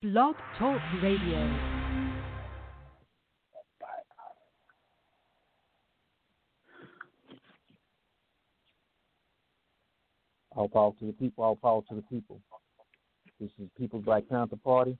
[0.00, 1.58] Blog Talk Radio.
[10.54, 12.40] All power to the people, all power to the people.
[13.40, 14.96] This is People's Black Panther Party.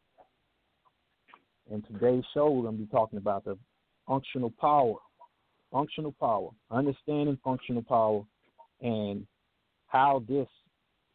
[1.71, 3.57] And today's show, we're going to be talking about the
[4.05, 4.95] functional power.
[5.71, 6.49] Functional power.
[6.73, 8.23] Understanding functional power
[8.81, 9.29] and
[9.87, 10.49] how this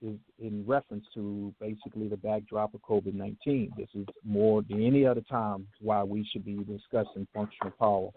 [0.04, 3.72] is in reference to basically the backdrop of COVID 19.
[3.78, 8.10] This is more than any other time why we should be discussing functional power.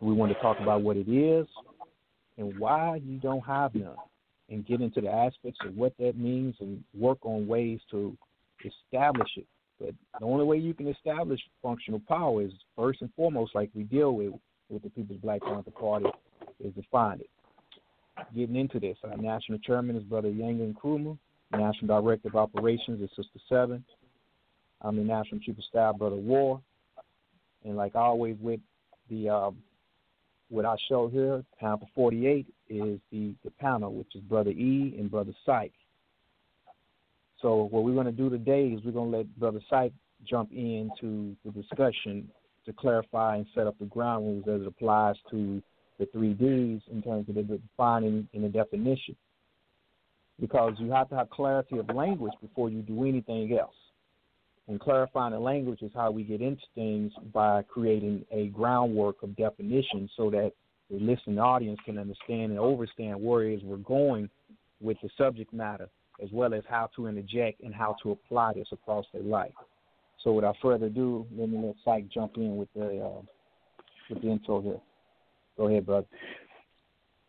[0.00, 1.46] We want to talk about what it is
[2.36, 3.96] and why you don't have none,
[4.50, 8.16] and get into the aspects of what that means and work on ways to
[8.64, 9.46] establish it.
[9.80, 13.84] But the only way you can establish functional power is first and foremost, like we
[13.84, 14.32] deal with
[14.68, 16.06] with the People's Black Panther Party,
[16.58, 17.30] is to find it
[18.34, 18.96] getting into this.
[19.04, 21.18] Our national chairman is Brother Yang Nkrumah.
[21.52, 23.84] National Director of Operations is Sister Seven.
[24.82, 26.60] I'm the National Chief of Staff, Brother War.
[27.64, 28.60] And like always with
[29.10, 29.56] the um,
[30.48, 35.10] what I show here, Panther 48 is the, the panel, which is Brother E and
[35.10, 35.72] Brother Syke.
[37.42, 39.92] So what we're going to do today is we're going to let Brother Syke
[40.28, 42.28] jump into the discussion
[42.64, 45.62] to clarify and set up the ground rules as it applies to
[45.98, 49.16] the three Ds in terms of the defining and the definition.
[50.40, 53.74] Because you have to have clarity of language before you do anything else.
[54.68, 59.36] And clarifying the language is how we get into things by creating a groundwork of
[59.36, 60.52] definition so that
[60.90, 64.28] the listening audience can understand and understand where it is we're going
[64.80, 65.88] with the subject matter,
[66.22, 69.52] as well as how to interject and how to apply this across their life.
[70.22, 73.22] So without further ado, let me let Syke jump in with the uh,
[74.10, 74.80] with the intro here.
[75.56, 76.06] Go ahead, brother.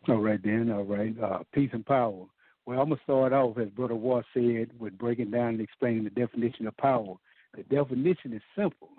[0.08, 0.70] All right, then.
[0.70, 1.14] All right.
[1.20, 2.26] Uh, peace and power.
[2.66, 6.04] Well, I'm going to start off, as Brother War said, with breaking down and explaining
[6.04, 7.14] the definition of power.
[7.56, 8.90] The definition is simple.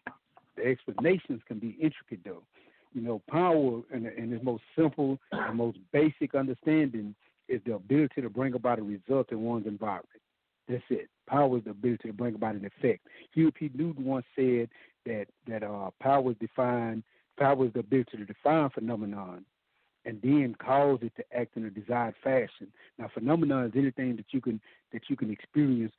[0.57, 2.43] The explanations can be intricate, though.
[2.93, 7.13] You know, power, in, in its most simple and most basic understanding,
[7.47, 10.21] is the ability to bring about a result in one's environment.
[10.67, 11.09] That's it.
[11.27, 13.05] Power is the ability to bring about an effect.
[13.33, 13.71] Huey P.
[13.73, 14.69] Newton once said
[15.05, 17.03] that that uh, power is defined
[17.39, 19.45] Power is the ability to define phenomenon
[20.05, 22.67] and then cause it to act in a desired fashion.
[22.97, 24.59] Now, phenomenon is anything that you can
[24.91, 25.93] that you can experience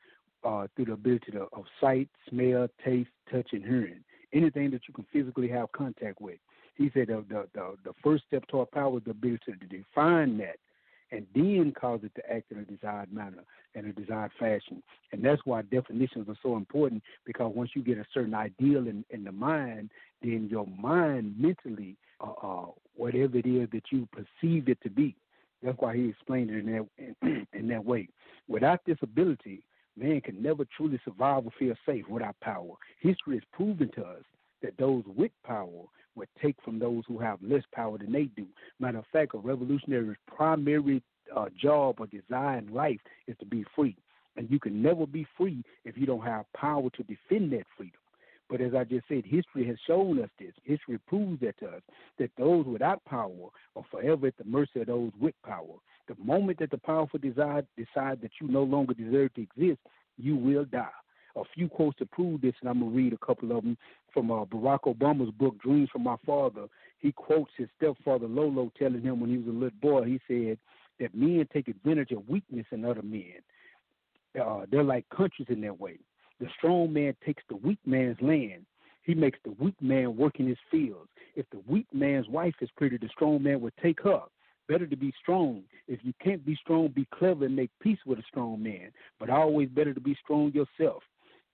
[0.45, 4.05] uh, through the ability to, of sight, smell, taste, touch, and hearing.
[4.33, 6.39] Anything that you can physically have contact with.
[6.77, 10.39] He said the the, the, the first step toward power is the ability to define
[10.39, 10.57] that
[11.13, 13.45] and then cause it to act in a desired manner,
[13.75, 14.83] and a desired fashion.
[15.13, 19.05] And that's why definitions are so important because once you get a certain ideal in,
[19.11, 19.91] in the mind,
[20.23, 22.67] then your mind mentally, uh, uh,
[22.97, 25.17] whatever it is that you perceive it to be,
[25.63, 28.09] that's why he explained it in that in, in that way.
[28.49, 29.63] Without this ability,
[29.97, 32.75] man can never truly survive or feel safe without power.
[33.01, 34.25] History has proven to us
[34.63, 35.85] that those with power
[36.17, 38.47] would take from those who have less power than they do.
[38.79, 41.03] Matter of fact, a revolutionary's primary
[41.35, 43.97] uh, job or desire in life is to be free.
[44.37, 48.01] And you can never be free if you don't have power to defend that freedom.
[48.49, 50.53] But as I just said, history has shown us this.
[50.65, 51.83] History proves that to us
[52.19, 55.77] that those without power are forever at the mercy of those with power.
[56.09, 59.79] The moment that the powerful decide decide that you no longer deserve to exist,
[60.19, 60.89] you will die.
[61.37, 63.77] A few quotes to prove this, and I'm gonna read a couple of them
[64.13, 66.67] from uh, Barack Obama's book "Dreams from My Father."
[66.99, 70.05] He quotes his stepfather Lolo telling him when he was a little boy.
[70.05, 70.59] He said
[70.99, 73.41] that men take advantage of weakness in other men.
[74.41, 75.99] Uh, they're like countries in that way.
[76.41, 78.67] The strong man takes the weak man's land.
[79.03, 81.09] He makes the weak man work in his fields.
[81.37, 84.23] If the weak man's wife is pretty, the strong man would take her.
[84.69, 85.65] Better to be strong.
[85.89, 88.93] If you can't be strong, be clever and make peace with a strong man.
[89.19, 91.03] But always better to be strong yourself.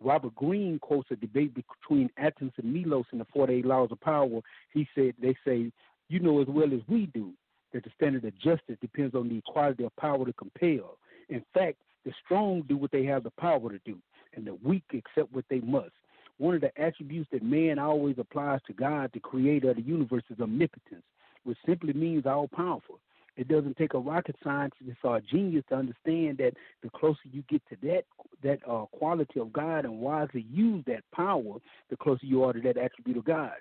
[0.00, 4.40] Robert Greene quotes a debate between Athens and Milos in the 48 Laws of Power.
[4.72, 5.72] He said, they say,
[6.08, 7.32] you know as well as we do
[7.72, 10.98] that the standard of justice depends on the equality of power to compel.
[11.28, 13.98] In fact, the strong do what they have the power to do
[14.34, 15.92] and the weak accept what they must.
[16.38, 20.22] One of the attributes that man always applies to God, the creator of the universe,
[20.30, 21.04] is omnipotence,
[21.44, 23.00] which simply means all powerful.
[23.36, 26.52] It doesn't take a rocket scientist or a genius to understand that
[26.82, 28.04] the closer you get to that
[28.42, 31.58] that uh, quality of God and wisely use that power,
[31.90, 33.52] the closer you are to that attribute of God.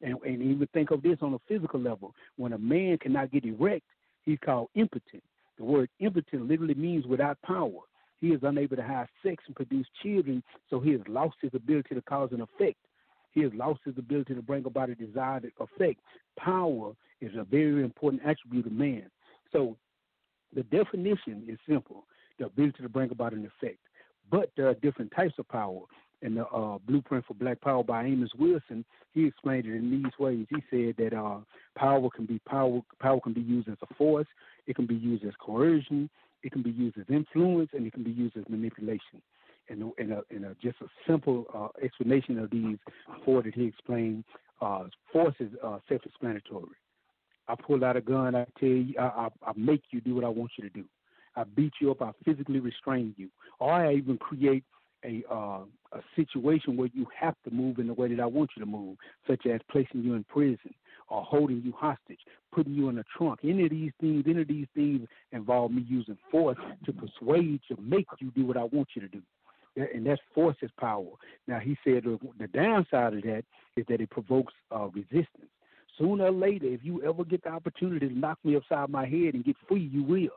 [0.00, 2.14] And, and even think of this on a physical level.
[2.36, 3.84] When a man cannot get erect,
[4.24, 5.22] he's called impotent.
[5.58, 7.80] The word impotent literally means without power.
[8.20, 11.94] He is unable to have sex and produce children, so he has lost his ability
[11.94, 12.78] to cause an effect.
[13.32, 16.00] He has lost his ability to bring about a desired effect.
[16.38, 19.10] Power is a very important attribute of man.
[19.52, 19.76] So
[20.54, 22.04] the definition is simple
[22.38, 23.78] the ability to bring about an effect.
[24.30, 25.80] But there are different types of power.
[26.22, 30.12] in the uh, Blueprint for Black Power by Amos Wilson, he explained it in these
[30.18, 30.46] ways.
[30.48, 31.40] He said that uh,
[31.76, 34.26] power can be power power can be used as a force,
[34.66, 36.08] it can be used as coercion,
[36.42, 39.20] it can be used as influence, and it can be used as manipulation.
[39.68, 42.78] And in a, in a just a simple uh, explanation of these
[43.24, 44.24] four that he explained,
[44.60, 46.76] uh, force is uh, self-explanatory.
[47.48, 50.24] I pull out a gun, I tell you, I, I, I make you do what
[50.24, 50.84] I want you to do.
[51.36, 53.28] I beat you up, I physically restrain you,
[53.58, 54.64] or I even create
[55.04, 58.50] a uh, a situation where you have to move in the way that I want
[58.56, 58.96] you to move,
[59.26, 60.74] such as placing you in prison
[61.08, 62.20] or holding you hostage,
[62.54, 63.40] putting you in a trunk.
[63.44, 66.56] Any of these things, any of these things involve me using force
[66.86, 69.20] to persuade, to make you do what I want you to do.
[69.76, 71.10] And that's force is power.
[71.46, 73.44] Now he said the downside of that
[73.76, 75.50] is that it provokes uh, resistance.
[75.98, 79.34] Sooner or later, if you ever get the opportunity to knock me upside my head
[79.34, 80.30] and get free, you will.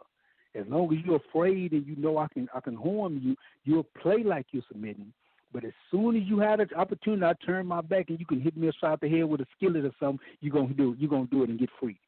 [0.54, 3.36] As long as you're afraid and you know I can I can harm you,
[3.66, 5.12] you'll play like you're submitting.
[5.52, 8.42] But as soon as you have an opportunity, I turn my back and you can
[8.42, 10.20] hit me upside the head with a skillet or something.
[10.42, 10.96] You're gonna do.
[10.98, 12.00] You're gonna do it and get free.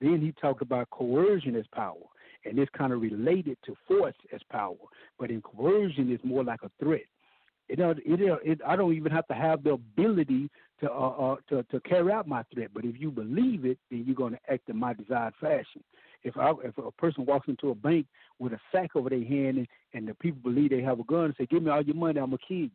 [0.00, 1.96] Then he talked about coercion as power,
[2.44, 4.76] and it's kind of related to force as power.
[5.18, 7.02] But in coercion, it's more like a threat.
[7.68, 10.50] It, it, it, I don't even have to have the ability
[10.80, 12.70] to, uh, uh, to to carry out my threat.
[12.72, 15.82] But if you believe it, then you're going to act in my desired fashion.
[16.22, 18.06] If I, if a person walks into a bank
[18.38, 21.26] with a sack over their hand and, and the people believe they have a gun
[21.26, 22.70] and say, "Give me all your money, I'm gonna kill you,"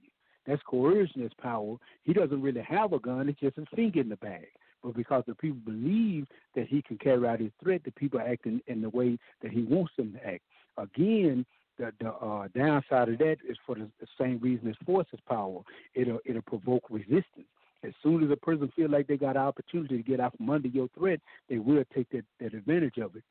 [0.46, 1.78] that's coercion, as power.
[2.04, 4.48] He doesn't really have a gun; it's just a finger in the bag.
[4.84, 8.46] But because the people believe that he can carry out his threat, the people act
[8.46, 10.44] in, in the way that he wants them to act.
[10.78, 11.46] Again,
[11.78, 13.90] the, the uh, downside of that is for the,
[14.20, 15.62] same reason as force is power.
[15.96, 17.48] It'll it'll provoke resistance.
[17.84, 20.50] As soon as a person feel like they got an opportunity to get out from
[20.50, 23.24] under your threat, they will take that, that advantage of it.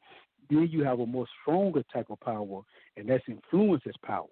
[0.50, 2.60] Then you have a more stronger type of power,
[2.96, 4.26] and that's influence as power.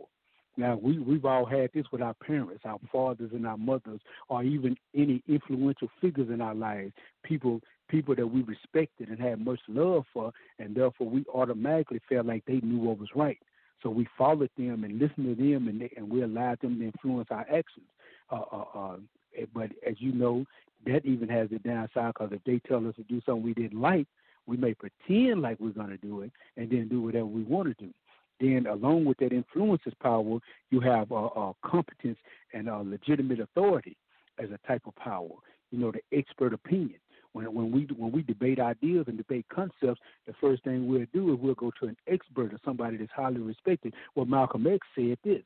[0.57, 4.43] Now we we've all had this with our parents, our fathers and our mothers, or
[4.43, 6.93] even any influential figures in our lives.
[7.23, 12.27] People people that we respected and had much love for, and therefore we automatically felt
[12.27, 13.39] like they knew what was right.
[13.83, 16.85] So we followed them and listened to them, and they, and we allowed them to
[16.85, 17.87] influence our actions.
[18.31, 18.97] Uh, uh, uh,
[19.37, 20.45] Eh, but as you know,
[20.87, 23.81] that even has a downside because if they tell us to do something we didn't
[23.81, 24.07] like,
[24.47, 27.69] we may pretend like we're going to do it and then do whatever we want
[27.69, 27.93] to do.
[28.41, 30.39] Then, along with that influences power,
[30.71, 32.17] you have uh, uh, competence
[32.55, 33.97] and uh, legitimate authority
[34.39, 35.29] as a type of power.
[35.71, 36.99] You know, the expert opinion.
[37.33, 41.33] When when we when we debate ideas and debate concepts, the first thing we'll do
[41.33, 43.95] is we'll go to an expert or somebody that's highly respected.
[44.15, 45.43] Well, Malcolm X said this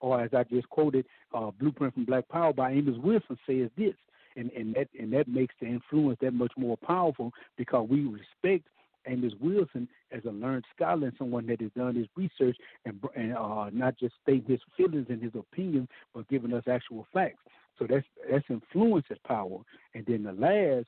[0.00, 3.94] or as I just quoted, uh, Blueprint from Black Power by Amos Wilson says this,
[4.36, 8.66] and and that and that makes the influence that much more powerful because we respect
[9.06, 13.36] Amos Wilson as a learned scholar and someone that has done his research and and
[13.36, 17.42] uh, not just state his feelings and his opinions, but giving us actual facts.
[17.78, 19.58] So that's that's influence as power,
[19.94, 20.86] and then the last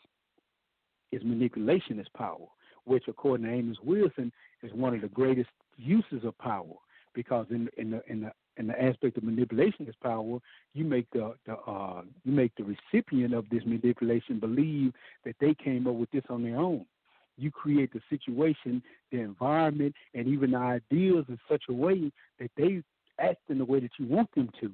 [1.12, 2.46] is manipulation is power,
[2.84, 4.32] which according to Amos Wilson
[4.62, 6.74] is one of the greatest uses of power
[7.14, 10.38] because in in the in the and the aspect of manipulation is power,
[10.74, 14.92] you make the, the uh, you make the recipient of this manipulation believe
[15.24, 16.84] that they came up with this on their own.
[17.38, 22.50] You create the situation, the environment, and even the ideas in such a way that
[22.56, 22.82] they
[23.18, 24.70] act in the way that you want them to,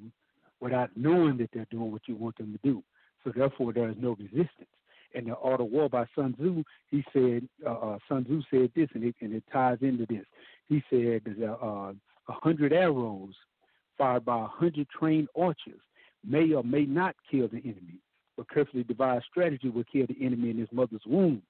[0.59, 2.83] without knowing that they're doing what you want them to do.
[3.23, 4.69] So therefore, there is no resistance.
[5.13, 8.71] In the Art of War by Sun Tzu, he said, uh, uh, Sun Tzu said
[8.75, 10.25] this, and it, and it ties into this.
[10.67, 11.93] He said that uh,
[12.27, 13.33] a hundred arrows
[13.97, 15.81] fired by a hundred trained archers
[16.23, 17.99] may or may not kill the enemy,
[18.37, 21.41] but carefully devised strategy will kill the enemy in his mother's womb.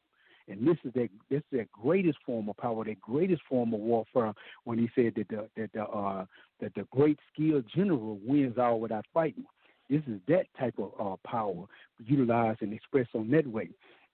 [0.47, 3.79] And this is that this is that greatest form of power, that greatest form of
[3.79, 4.33] warfare.
[4.63, 6.25] When he said that the that the uh,
[6.59, 9.45] that the great skilled general wins all without fighting.
[9.89, 11.65] This is that type of uh, power
[12.05, 13.69] utilized and expressed on that way.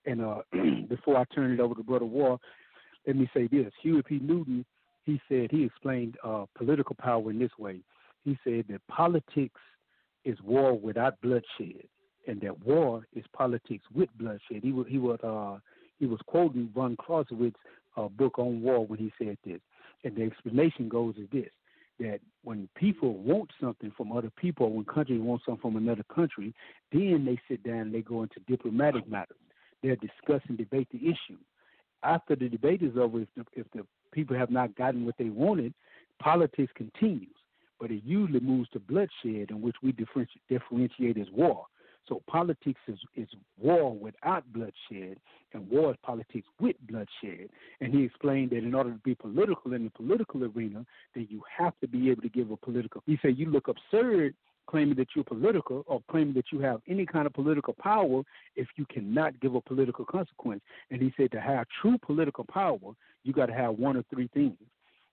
[0.05, 0.41] And uh,
[0.89, 2.39] before I turn it over to Brother War,
[3.05, 4.19] let me say this: Huey P.
[4.21, 4.65] Newton,
[5.03, 7.81] he said he explained uh, political power in this way
[8.25, 9.61] he said that politics
[10.25, 11.83] is war without bloodshed,
[12.27, 14.63] and that war is politics with bloodshed.
[14.63, 15.59] He was he uh,
[15.99, 17.55] he was quoting von Clausewitz's
[17.95, 19.61] uh, book on war when he said this,
[20.03, 21.51] and the explanation goes as this:
[21.99, 26.53] that when people want something from other people, when countries want something from another country,
[26.91, 29.37] then they sit down and they go into diplomatic matters.
[29.81, 31.39] They'll discuss and debate the issue.
[32.03, 35.29] After the debate is over, if the, if the people have not gotten what they
[35.29, 35.73] wanted,
[36.19, 37.35] politics continues
[37.79, 41.65] but it usually moves to bloodshed, in which we differentiate, differentiate as war.
[42.07, 45.17] So politics is, is war without bloodshed,
[45.53, 47.49] and war is politics with bloodshed.
[47.81, 50.85] And he explained that in order to be political in the political arena,
[51.15, 53.01] then you have to be able to give a political.
[53.05, 54.35] He said you look absurd
[54.67, 58.23] claiming that you're political or claiming that you have any kind of political power
[58.55, 60.61] if you cannot give a political consequence.
[60.91, 62.79] And he said to have true political power,
[63.23, 64.57] you got to have one of three things.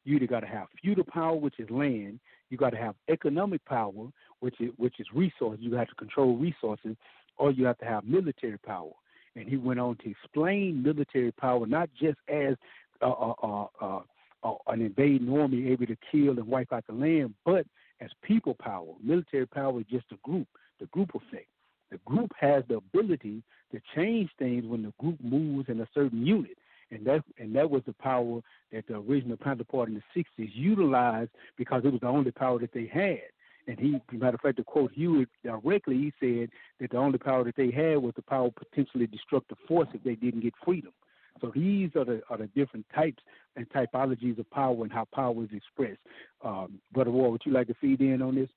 [0.05, 2.21] You got to have feudal power, which is land.
[2.51, 4.09] You got to have economic power,
[4.41, 5.61] which is which is resources.
[5.63, 6.97] You have to control resources,
[7.39, 8.91] or you have to have military power.
[9.37, 12.57] And he went on to explain military power not just as
[13.01, 14.01] uh, uh, uh, uh,
[14.43, 17.65] uh an invading army able to kill and wipe out the land, but
[18.01, 18.93] as people power.
[19.03, 20.49] Military power is just a group,
[20.81, 21.47] the group effect.
[21.91, 26.27] The group has the ability to change things when the group moves in a certain
[26.27, 26.57] unit.
[26.93, 30.55] And that and that was the power that the original Panther Party in the sixties
[30.55, 33.23] utilized because it was the only power that they had.
[33.67, 37.45] And he, matter of fact, to quote Huey directly, he said that the only power
[37.45, 40.93] that they had was the power potentially destructive force if they didn't get freedom.
[41.41, 43.23] So these are the are the different types
[43.57, 46.01] and typologies of power and how power is expressed.
[46.45, 48.51] Um, Brother War, would you like to feed in on this?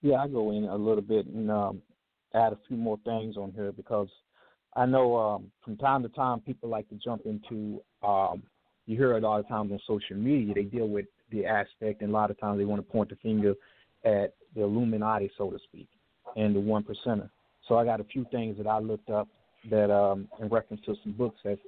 [0.00, 1.82] Yeah, I go in a little bit and um,
[2.34, 4.08] add a few more things on here because
[4.74, 7.82] I know um, from time to time people like to jump into.
[8.02, 8.42] Um,
[8.86, 10.54] you hear it a lot of times on social media.
[10.54, 13.16] They deal with the aspect, and a lot of times they want to point the
[13.16, 13.54] finger
[14.04, 15.88] at the Illuminati, so to speak,
[16.36, 17.30] and the one percenter.
[17.68, 19.28] So I got a few things that I looked up
[19.70, 21.58] that um, in reference to some books that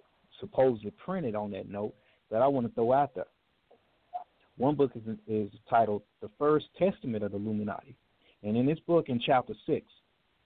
[0.41, 1.95] supposedly printed on that note
[2.31, 3.27] that I want to throw out there.
[4.57, 7.95] One book is, is titled "The First Testament of the Illuminati,"
[8.43, 9.87] and in this book, in chapter six,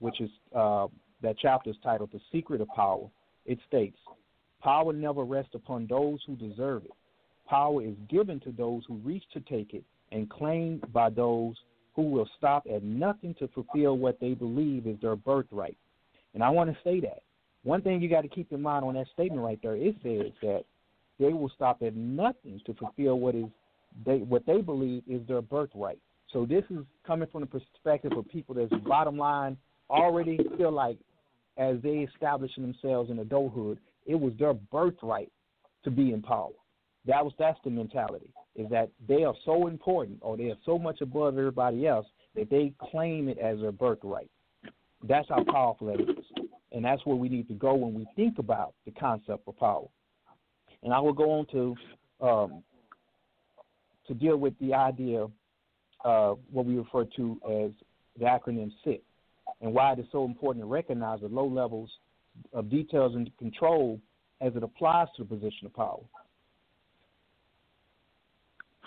[0.00, 0.87] which is uh,
[1.22, 3.08] that chapter is titled "The Secret of Power,"
[3.46, 3.98] it states,
[4.60, 6.92] "Power never rests upon those who deserve it.
[7.46, 11.56] Power is given to those who reach to take it, and claimed by those
[11.94, 15.76] who will stop at nothing to fulfill what they believe is their birthright."
[16.34, 17.22] And I want to say that
[17.64, 20.32] one thing you got to keep in mind on that statement right there, it says
[20.42, 20.64] that
[21.18, 23.46] they will stop at nothing to fulfill what is
[24.04, 25.98] they what they believe is their birthright.
[26.32, 29.56] So this is coming from the perspective of people that's bottom line
[29.90, 30.98] already feel like
[31.59, 35.31] as they establishing themselves in adulthood, it was their birthright
[35.85, 36.53] to be in power.
[37.07, 38.31] That was that's the mentality.
[38.55, 42.50] Is that they are so important or they are so much above everybody else that
[42.50, 44.31] they claim it as their birthright.
[45.07, 46.25] That's how powerful that is.
[46.73, 49.87] And that's where we need to go when we think about the concept of power.
[50.83, 51.77] And I will go on to
[52.21, 52.62] um,
[54.07, 55.27] to deal with the idea
[56.05, 57.71] of what we refer to as
[58.19, 59.03] the acronym SIT
[59.61, 61.91] and why it is so important to recognize the low levels
[62.53, 64.00] of details and control
[64.41, 66.00] as it applies to the position of power.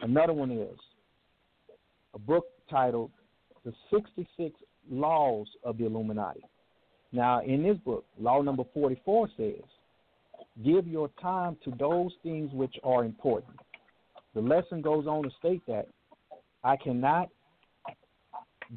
[0.02, 0.78] Another one is
[2.14, 3.12] a book titled
[3.66, 4.56] The 66
[4.90, 6.42] Laws of the Illuminati.
[7.12, 9.62] Now, in this book, law number 44 says,
[10.64, 13.54] Give your time to those things which are important.
[14.34, 15.88] The lesson goes on to state that
[16.64, 17.30] I cannot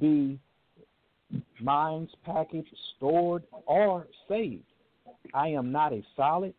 [0.00, 0.38] be
[1.60, 4.64] minds packaged, stored, or saved.
[5.32, 6.54] I am not a solid,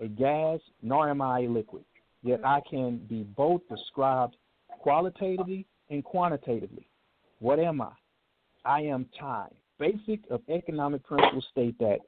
[0.00, 1.84] a gas, nor am I a liquid.
[2.22, 4.36] Yet I can be both described
[4.68, 6.86] qualitatively and quantitatively.
[7.40, 7.92] What am I?
[8.64, 9.50] I am time
[9.82, 11.98] basic of economic principles state that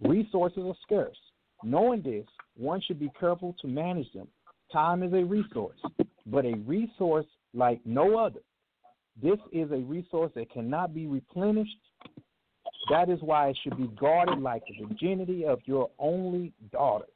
[0.00, 1.16] resources are scarce.
[1.62, 4.26] Knowing this, one should be careful to manage them.
[4.72, 5.78] Time is a resource,
[6.26, 8.40] but a resource like no other.
[9.22, 11.76] This is a resource that cannot be replenished.
[12.90, 17.06] That is why it should be guarded like the virginity of your only daughter.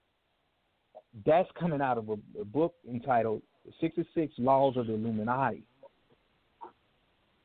[1.25, 3.43] That's coming out of a, a book entitled
[3.81, 5.63] 66 Laws of the Illuminati.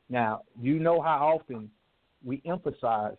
[0.09, 1.69] Now, you know how often
[2.23, 3.17] we emphasize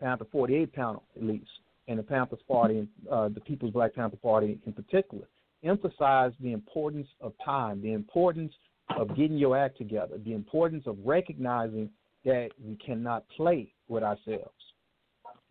[0.00, 1.48] Panther 48 panel at least,
[1.88, 5.24] and the Panthers Party, uh, the People's Black Panther Party in particular,
[5.62, 8.52] emphasize the importance of time, the importance
[8.96, 11.90] of getting your act together, the importance of recognizing
[12.24, 14.50] that we cannot play with ourselves.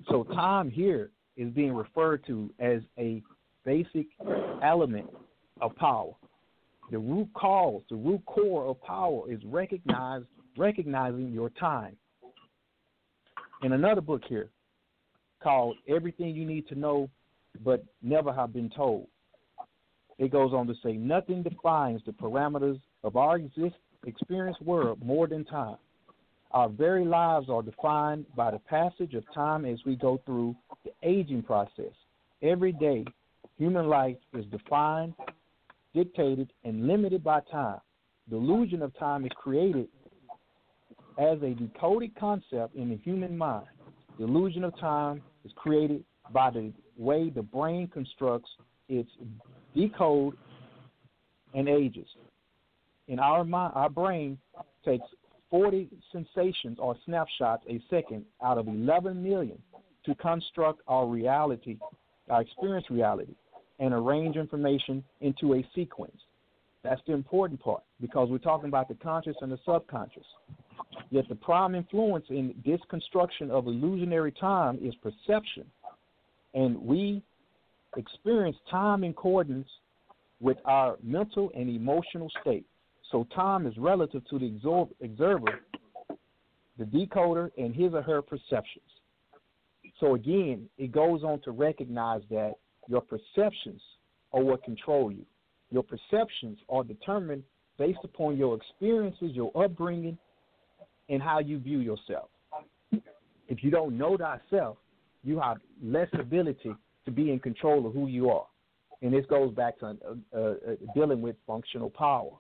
[0.10, 3.22] So time here is being referred to as a
[3.66, 4.08] basic
[4.64, 5.10] element
[5.62, 6.14] of power.
[6.92, 10.22] The root cause, the root core of power is recognize,
[10.58, 11.98] recognizing your time
[13.64, 14.50] in another book here
[15.42, 17.10] called Everything You Need to Know
[17.64, 19.08] But Never Have Been Told.
[20.18, 25.28] It goes on to say, Nothing defines the parameters of our exist, experienced world more
[25.28, 25.78] than time.
[26.52, 30.92] Our very lives are defined by the passage of time as we go through the
[31.04, 31.94] aging process.
[32.42, 33.06] Every day,
[33.58, 35.14] human life is defined,
[35.94, 37.80] dictated, and limited by time.
[38.30, 39.88] The illusion of time is created
[41.20, 43.68] as a decoded concept in the human mind.
[44.18, 48.50] The illusion of time is created by the way the brain constructs
[48.90, 49.10] its
[49.76, 50.36] decode
[51.54, 52.08] and ages.
[53.08, 54.38] In our mind, our brain,
[54.84, 55.06] takes
[55.50, 59.58] 40 sensations or snapshots a second out of 11 million
[60.06, 61.78] to construct our reality,
[62.30, 63.36] our experience reality,
[63.80, 66.18] and arrange information into a sequence.
[66.84, 70.26] That's the important part because we're talking about the conscious and the subconscious.
[71.10, 75.66] Yet the prime influence in this construction of illusionary time is perception.
[76.54, 77.22] And we
[77.98, 79.68] experience time in accordance
[80.40, 82.66] with our mental and emotional state.
[83.12, 84.48] So time is relative to the
[85.04, 85.60] observer,
[86.78, 88.84] the decoder, and his or her perceptions.
[90.00, 92.56] So again, it goes on to recognize that
[92.88, 93.82] your perceptions
[94.34, 95.26] are what control you.
[95.72, 97.44] Your perceptions are determined
[97.78, 100.18] based upon your experiences, your upbringing,
[101.10, 102.30] and how you view yourself.
[103.48, 104.78] If you don't know thyself,
[105.24, 106.74] you have less ability
[107.06, 108.46] to be in control of who you are.
[109.02, 109.98] And this goes back to
[110.36, 110.54] uh, uh,
[110.96, 112.32] dealing with functional power.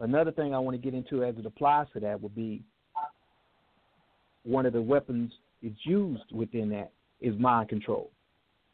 [0.00, 2.62] Another thing I want to get into as it applies to that would be
[4.44, 8.10] one of the weapons it's used within that is mind control,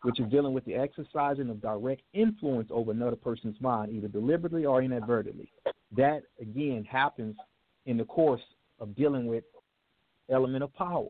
[0.03, 4.67] which is dealing with the exercising of direct influence over another person's mind, either deliberately
[4.67, 5.51] or inadvertently.
[5.97, 7.37] That again happens
[7.87, 8.43] in the course
[8.79, 9.45] of dealing with
[10.31, 11.09] element of power.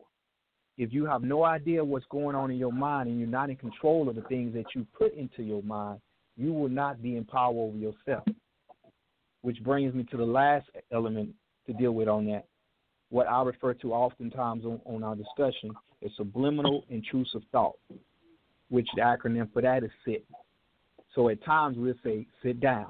[0.77, 3.55] If you have no idea what's going on in your mind and you're not in
[3.55, 5.99] control of the things that you put into your mind,
[6.37, 8.25] you will not be in power over yourself.
[9.45, 11.29] Which brings me to the last element
[11.67, 12.45] to deal with on that.
[13.09, 15.71] What I refer to oftentimes on, on our discussion
[16.01, 17.75] is subliminal intrusive thought,
[18.69, 20.25] which the acronym for that is SIT.
[21.13, 22.87] So at times we'll say sit down.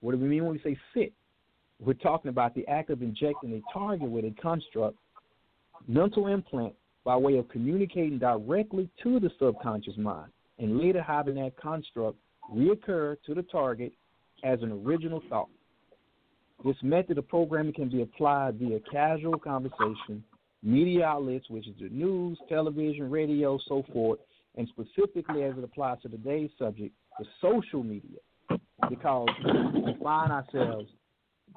[0.00, 1.12] What do we mean when we say sit?
[1.80, 4.96] We're talking about the act of injecting a target with a construct,
[5.88, 11.56] mental implant, by way of communicating directly to the subconscious mind, and later having that
[11.60, 12.16] construct
[12.54, 13.92] reoccur to the target
[14.44, 15.48] as an original thought.
[16.62, 20.24] This method of programming can be applied via casual conversation,
[20.62, 24.18] media outlets, which is the news, television, radio, so forth,
[24.56, 28.18] and specifically as it applies to today's subject, the social media,
[28.88, 29.28] because
[29.74, 30.88] we find ourselves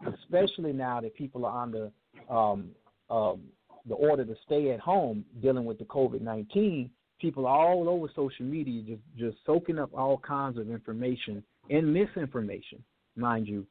[0.06, 1.92] especially now that people are under
[2.30, 2.70] um,
[3.10, 3.42] um,
[3.88, 8.08] the order to stay at home dealing with the COVID 19, people are all over
[8.16, 12.84] social media just, just soaking up all kinds of information and misinformation,
[13.16, 13.66] mind you,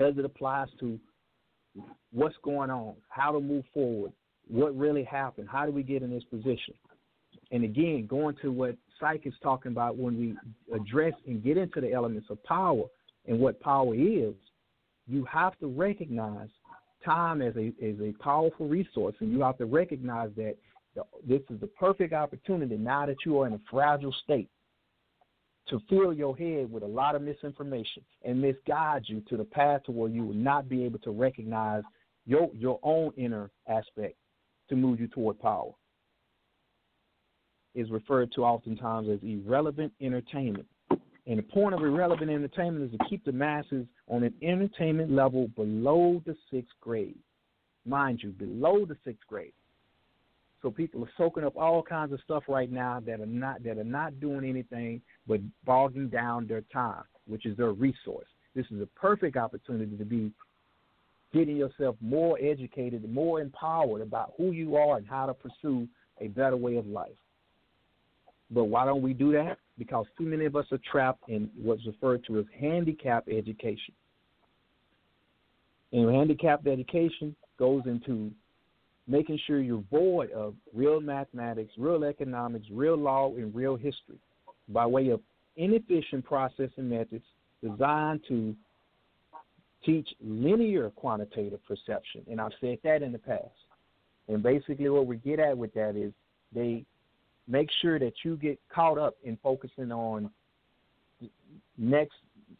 [0.00, 0.98] as it applies to
[2.12, 4.12] what's going on, how to move forward,
[4.48, 6.74] what really happened, how do we get in this position.
[7.50, 10.36] And again, going to what Syke is talking about when we
[10.74, 12.84] address and get into the elements of power
[13.26, 14.34] and what power is,
[15.06, 16.48] you have to recognize
[17.04, 20.56] time as a as a powerful resource, and you have to recognize that
[21.28, 24.48] this is the perfect opportunity now that you are in a fragile state
[25.68, 29.82] to fill your head with a lot of misinformation and misguide you to the path
[29.84, 31.82] to where you will not be able to recognize
[32.26, 34.16] your your own inner aspect
[34.68, 35.72] to move you toward power.
[37.74, 40.66] Is referred to oftentimes as irrelevant entertainment.
[41.26, 45.48] And the point of irrelevant entertainment is to keep the masses on an entertainment level
[45.48, 47.18] below the sixth grade.
[47.86, 49.52] Mind you, below the sixth grade.
[50.64, 53.78] So people are soaking up all kinds of stuff right now that are not that
[53.78, 58.26] are not doing anything but bogging down their time, which is their resource.
[58.56, 60.32] This is a perfect opportunity to be
[61.32, 65.86] getting yourself more educated, more empowered about who you are and how to pursue
[66.20, 67.10] a better way of life.
[68.50, 69.58] But why don't we do that?
[69.78, 73.94] because too many of us are trapped in what's referred to as handicap education.
[75.92, 78.30] And handicapped education goes into
[79.06, 84.18] making sure you're void of real mathematics, real economics, real law, and real history
[84.68, 85.20] by way of
[85.56, 87.24] inefficient processing methods
[87.62, 88.54] designed to
[89.84, 92.22] teach linear quantitative perception.
[92.30, 93.44] And I've said that in the past.
[94.28, 96.12] And basically, what we get at with that is
[96.54, 96.84] they
[97.46, 100.30] make sure that you get caught up in focusing on
[101.76, 102.14] next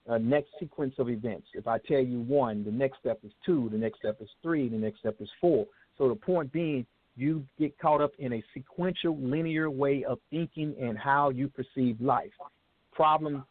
[0.09, 1.47] uh, next sequence of events.
[1.55, 4.69] If I tell you one, the next step is two, the next step is three,
[4.69, 5.67] the next step is four.
[5.99, 10.75] So the point being, you get caught up in a sequential, linear way of thinking
[10.81, 12.33] and how you perceive life.
[12.93, 13.45] Problem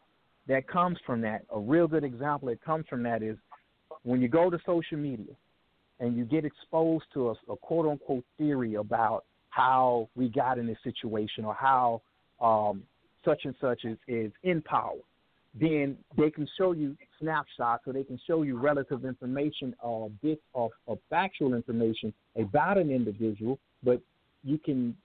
[0.46, 3.36] that comes from that, a real good example that comes from that is
[4.02, 5.32] when you go to social media
[6.00, 10.66] and you get exposed to a, a quote unquote theory about how we got in
[10.66, 12.02] this situation or how
[12.40, 12.82] um,
[13.24, 14.98] such and such is, is in power,
[15.54, 20.10] then they can show you snapshots or they can show you relative information uh, or
[20.22, 24.00] bits of, of factual information about an individual, but
[24.42, 24.96] you can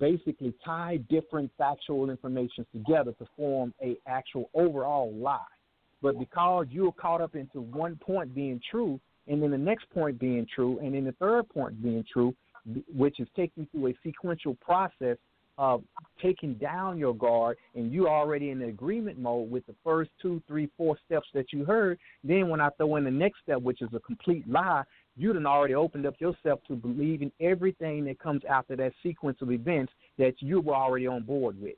[0.00, 5.38] basically tie different factual information together to form a actual overall lie.
[6.00, 10.18] But because you're caught up into one point being true, and then the next point
[10.18, 12.34] being true, and then the third point being true,
[12.94, 15.16] which is taking through a sequential process
[15.58, 15.82] of
[16.20, 20.42] taking down your guard and you already in the agreement mode with the first two,
[20.46, 23.82] three, four steps that you heard, then when I throw in the next step, which
[23.82, 24.82] is a complete lie,
[25.16, 29.52] you done already opened up yourself to believing everything that comes after that sequence of
[29.52, 31.76] events that you were already on board with.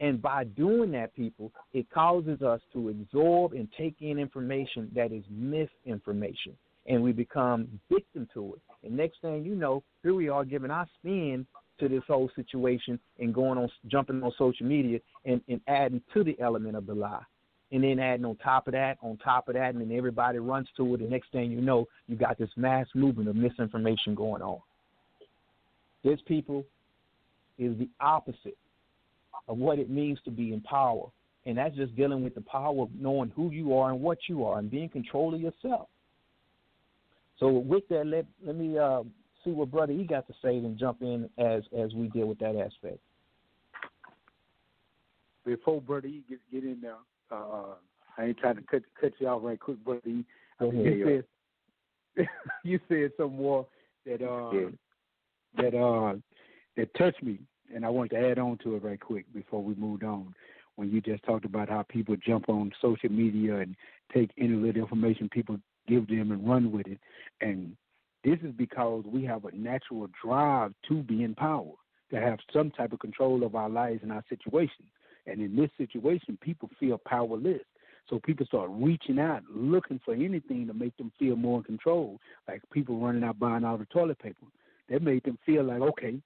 [0.00, 5.12] And by doing that, people, it causes us to absorb and take in information that
[5.12, 6.56] is misinformation.
[6.86, 8.86] And we become victim to it.
[8.86, 11.46] And next thing you know, here we are giving our spin
[11.78, 16.24] to this whole situation and going on, jumping on social media and, and adding to
[16.24, 17.22] the element of the lie.
[17.70, 20.68] And then adding on top of that, on top of that, and then everybody runs
[20.78, 21.00] to it.
[21.00, 24.60] The next thing you know, you got this mass movement of misinformation going on.
[26.02, 26.64] This, people,
[27.58, 28.56] is the opposite
[29.48, 31.08] of what it means to be in power.
[31.44, 34.44] And that's just dealing with the power of knowing who you are and what you
[34.44, 35.88] are and being control of yourself.
[37.38, 39.02] So with that, let let me uh,
[39.44, 42.38] see what brother he got to say and jump in as as we deal with
[42.38, 42.98] that aspect.
[45.44, 46.96] Before brother E get get in there,
[47.30, 47.74] uh,
[48.16, 50.24] I ain't trying to cut cut you off right quick, brother E.
[50.58, 50.84] Go ahead.
[50.84, 51.22] You
[52.16, 52.28] said
[52.64, 53.66] you said some more
[54.04, 54.68] that uh yeah.
[55.56, 56.14] that uh
[56.76, 57.38] that touched me
[57.74, 60.34] and I wanted to add on to it right quick before we moved on.
[60.76, 63.74] When you just talked about how people jump on social media and
[64.14, 66.98] take any little information people give them and run with it,
[67.40, 67.76] and
[68.24, 71.72] this is because we have a natural drive to be in power,
[72.10, 74.88] to have some type of control of our lives and our situations.
[75.26, 77.62] And in this situation, people feel powerless.
[78.08, 82.18] So people start reaching out, looking for anything to make them feel more in control.
[82.48, 84.46] Like people running out buying all the toilet paper.
[84.88, 86.18] That made them feel like, okay,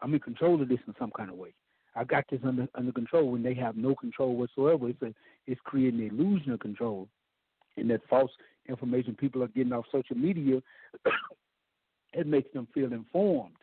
[0.00, 1.52] I'm in control of this in some kind of way.
[1.94, 4.88] I got this under under control when they have no control whatsoever.
[4.88, 5.14] It's a,
[5.46, 7.08] it's creating an illusion of control,
[7.76, 8.30] and that false
[8.68, 10.62] information people are getting off social media,
[12.12, 13.56] it makes them feel informed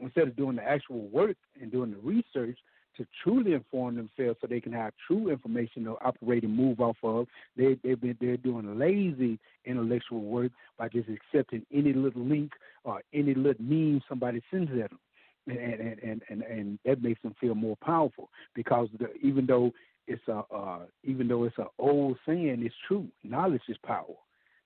[0.00, 2.58] instead of doing the actual work and doing the research
[2.96, 6.96] to truly inform themselves so they can have true information to operate and move off
[7.02, 7.26] of.
[7.56, 12.52] They they've been they're doing lazy intellectual work by just accepting any little link
[12.84, 14.98] or any little meme somebody sends at them
[15.46, 19.72] and and and and, and that makes them feel more powerful because the, even though
[20.08, 23.06] it's a uh, even though it's an old saying, it's true.
[23.22, 24.14] Knowledge is power.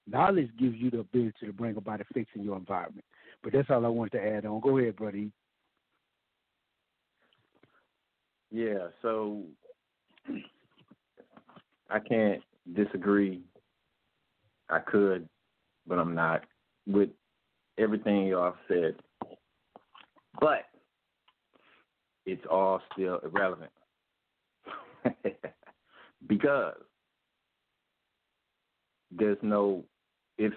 [0.07, 3.05] Knowledge gives you the ability to bring about a fix in your environment.
[3.43, 4.61] But that's all I wanted to add on.
[4.61, 5.31] Go ahead, buddy.
[8.51, 9.43] Yeah, so
[11.91, 12.41] I can't
[12.75, 13.43] disagree.
[14.71, 15.29] I could,
[15.87, 16.45] but I'm not
[16.87, 17.11] with
[17.79, 18.95] everything y'all said.
[20.41, 20.65] But
[22.27, 23.71] it's all still irrelevant.
[26.29, 26.75] because
[29.11, 29.85] there's no
[30.39, 30.53] if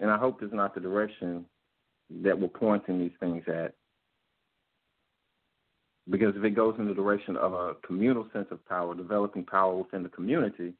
[0.00, 1.44] and I hope it's not the direction
[2.22, 3.74] that we're pointing these things at.
[6.10, 9.74] Because if it goes in the direction of a communal sense of power, developing power
[9.74, 10.74] within the community,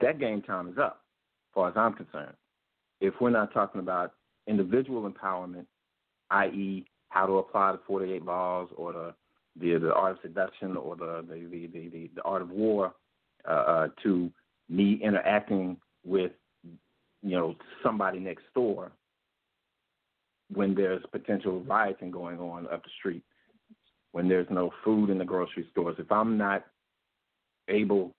[0.00, 1.02] that game time is up,
[1.50, 2.34] as far as I'm concerned.
[3.00, 4.14] If we're not talking about
[4.46, 5.66] individual empowerment,
[6.30, 9.14] i.e., how to apply the 48 laws or the
[9.58, 12.94] the, the art of seduction or the the, the, the, the, the art of war
[13.48, 14.30] uh, uh, to
[14.68, 16.32] me interacting with
[17.22, 18.92] you know somebody next door
[20.54, 23.22] when there's potential rioting going on up the street,
[24.12, 25.96] when there's no food in the grocery stores.
[25.98, 26.64] If I'm not
[27.68, 28.14] able,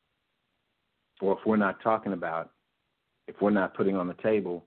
[1.21, 2.51] or if we're not talking about,
[3.27, 4.65] if we're not putting on the table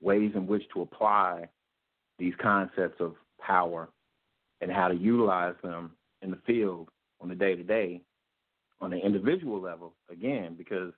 [0.00, 1.48] ways in which to apply
[2.18, 3.88] these concepts of power
[4.60, 5.92] and how to utilize them
[6.24, 6.88] in the field
[7.20, 8.00] on the day to day,
[8.80, 10.92] on the individual level, again, because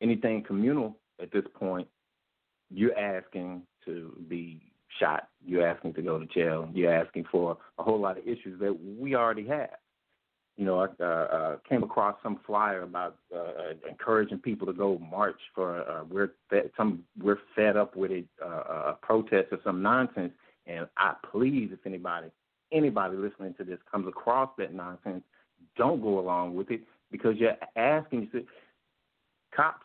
[0.00, 1.86] anything communal at this point,
[2.70, 4.62] you're asking to be
[4.98, 8.58] shot, you're asking to go to jail, you're asking for a whole lot of issues
[8.60, 9.70] that we already have.
[10.56, 14.74] You know, I uh, uh, came across some flyer about uh, uh encouraging people to
[14.74, 19.48] go march for uh, we're fed, some we're fed up with it, uh, a protest
[19.52, 20.32] or some nonsense.
[20.66, 22.30] And I please, if anybody
[22.72, 25.22] anybody listening to this comes across that nonsense,
[25.76, 28.22] don't go along with it because you're asking.
[28.32, 28.46] You see,
[29.54, 29.84] cops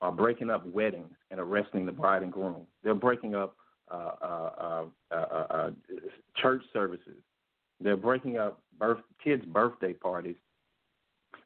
[0.00, 2.66] are breaking up weddings and arresting the bride and groom.
[2.82, 3.56] They're breaking up
[3.90, 5.70] uh, uh, uh, uh
[6.36, 7.22] church services.
[7.80, 10.36] They're breaking up birth kids' birthday parties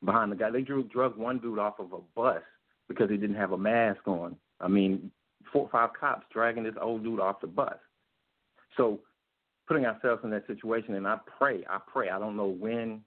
[0.05, 0.51] behind the guy.
[0.51, 2.43] They drew drug one dude off of a bus
[2.89, 4.37] because he didn't have a mask on.
[4.61, 5.11] I mean,
[5.53, 7.77] four or five cops dragging this old dude off the bus.
[8.77, 9.01] So
[9.67, 10.95] putting ourselves in that situation.
[10.95, 12.11] And I pray, I pray.
[12.11, 13.01] I don't know when.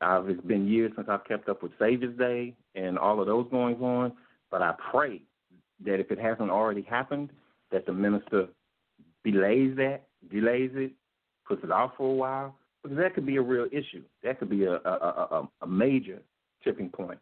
[0.00, 3.46] I've, it's been years since I've kept up with Savior's Day and all of those
[3.50, 4.12] goings on.
[4.50, 5.22] But I pray
[5.84, 7.30] that if it hasn't already happened,
[7.70, 8.48] that the minister
[9.24, 10.92] delays that, delays it,
[11.46, 14.02] puts it off for a while, because that could be a real issue.
[14.22, 16.22] That could be a a, a, a major
[16.64, 17.18] tipping point.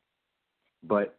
[0.82, 1.18] But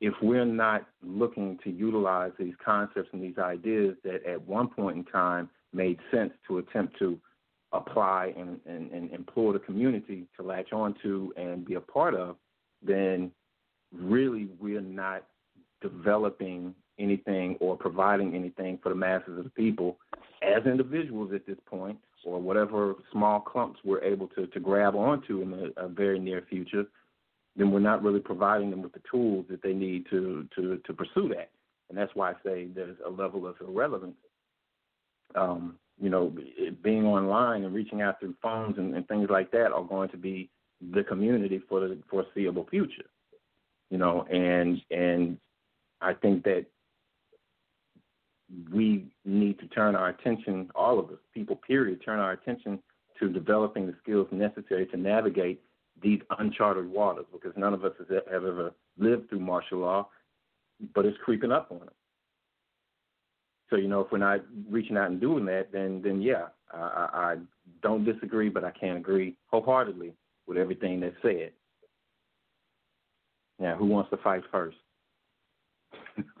[0.00, 4.98] if we're not looking to utilize these concepts and these ideas that at one point
[4.98, 7.18] in time made sense to attempt to
[7.72, 12.14] apply and, and, and implore the community to latch on to and be a part
[12.14, 12.36] of,
[12.82, 13.30] then
[13.92, 15.24] really we're not
[15.82, 19.98] developing anything or providing anything for the masses of the people
[20.42, 25.42] as individuals at this point, or whatever small clumps we're able to, to grab onto
[25.42, 26.84] in the very near future,
[27.56, 30.92] then we're not really providing them with the tools that they need to, to, to
[30.92, 31.50] pursue that.
[31.88, 34.16] And that's why I say there's a level of irrelevance.
[35.34, 36.32] Um, you know,
[36.82, 40.18] being online and reaching out through phones and, and things like that are going to
[40.18, 40.50] be
[40.92, 43.06] the community for the foreseeable future.
[43.90, 45.38] You know, and and
[46.00, 46.66] I think that
[48.72, 52.78] we need to turn our attention, all of us, people, period, turn our attention
[53.18, 55.60] to developing the skills necessary to navigate
[56.02, 60.08] these uncharted waters because none of us have ever lived through martial law,
[60.94, 61.94] but it's creeping up on us.
[63.70, 66.78] So you know, if we're not reaching out and doing that, then then yeah, I,
[66.78, 67.36] I, I
[67.82, 70.14] don't disagree, but I can't agree wholeheartedly
[70.46, 71.52] with everything that's said.
[73.58, 74.76] Now, who wants to fight first?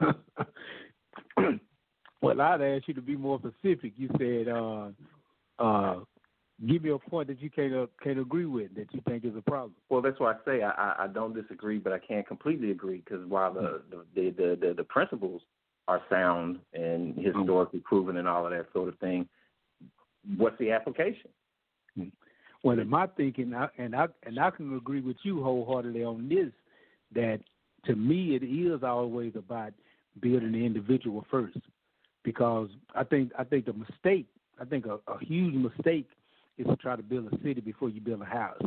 [2.22, 3.92] well, I'd ask you to be more specific.
[3.96, 4.88] You said, uh,
[5.58, 6.00] uh,
[6.68, 9.36] give me a point that you can't uh, can't agree with that you think is
[9.36, 9.74] a problem.
[9.88, 13.26] Well, that's why I say I, I don't disagree, but I can't completely agree because
[13.26, 13.82] while the,
[14.14, 15.42] the the the the principles
[15.88, 17.88] are sound and historically mm-hmm.
[17.88, 19.28] proven and all of that sort of thing,
[20.36, 21.30] what's the application?
[21.98, 22.08] Mm-hmm.
[22.62, 26.52] Well, in my thinking, and I and I can agree with you wholeheartedly on this,
[27.14, 27.40] that
[27.84, 29.72] to me it is always about
[30.20, 31.58] building the individual first,
[32.24, 34.26] because I think I think the mistake,
[34.60, 36.08] I think a, a huge mistake
[36.58, 38.62] is to try to build a city before you build a house.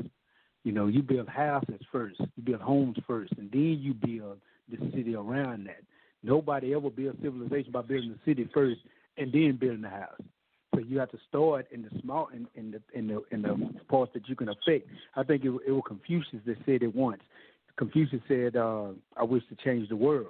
[0.63, 4.38] You know, you build houses first, you build homes first, and then you build
[4.69, 5.82] the city around that.
[6.23, 8.82] Nobody ever built civilization by building the city first
[9.17, 10.19] and then building the house.
[10.73, 13.79] So you have to start in the small in, in the in the in the
[13.89, 14.88] parts that you can affect.
[15.15, 17.21] I think it, it was Confucius that said it once.
[17.77, 20.27] Confucius said, uh, "I wish to change the world."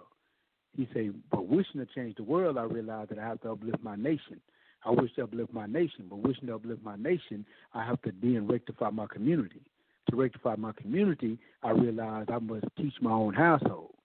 [0.78, 3.84] He said, "But wishing to change the world, I realize that I have to uplift
[3.84, 4.39] my nation.
[4.86, 8.13] I wish to uplift my nation, but wishing to uplift my nation, I have to
[8.21, 9.62] then rectify my community.
[10.10, 13.95] To rectify my community, I realize I must teach my own household."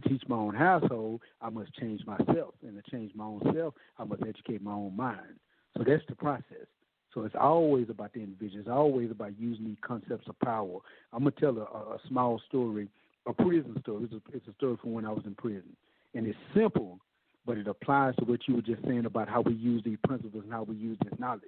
[0.00, 2.54] Teach my own household, I must change myself.
[2.66, 5.38] And to change my own self, I must educate my own mind.
[5.76, 6.66] So that's the process.
[7.14, 8.60] So it's always about the individual.
[8.60, 10.78] It's always about using these concepts of power.
[11.12, 11.62] I'm gonna tell a,
[11.94, 12.88] a small story,
[13.26, 14.04] a prison story.
[14.04, 15.76] It's a, it's a story from when I was in prison,
[16.14, 17.00] and it's simple,
[17.46, 20.44] but it applies to what you were just saying about how we use these principles
[20.44, 21.42] and how we use this knowledge.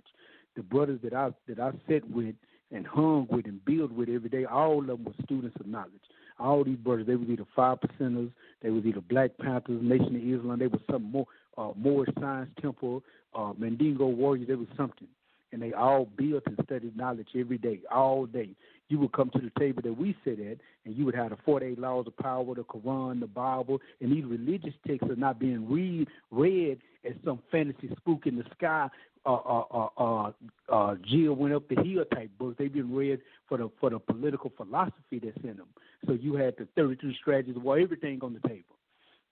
[0.56, 2.34] The brothers that I that I sit with
[2.72, 5.92] and hung with and build with every day, all of them were students of knowledge
[6.42, 8.30] all these brothers, they was either five percenters,
[8.62, 11.26] they was either Black Panthers, Nation of Islam, they was something more
[11.58, 13.02] uh, Moorish Science Temple,
[13.34, 15.08] uh, Mandingo Warriors, they was something.
[15.52, 18.50] And they all built and studied knowledge every day, all day.
[18.88, 21.36] You would come to the table that we sit at, and you would have the
[21.44, 25.70] 48 laws of power, the Quran, the Bible, and these religious texts are not being
[25.70, 28.88] read read as some fantasy spook in the sky
[29.24, 30.32] uh, uh, uh, uh,
[30.68, 32.56] uh, Jill went up the hill type books.
[32.58, 35.68] They've been read for the for the political philosophy that's in them.
[36.06, 38.76] So you had the 33 strategies of war, everything on the table,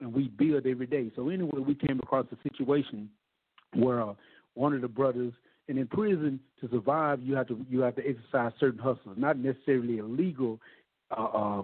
[0.01, 1.11] and we build every day.
[1.17, 3.11] So anyway, we came across a situation
[3.75, 4.15] where uh,
[4.55, 5.33] one of the brothers,
[5.68, 9.38] and in prison to survive, you have to you have to exercise certain hustles, not
[9.38, 10.61] necessarily illegal
[11.16, 11.62] uh, uh,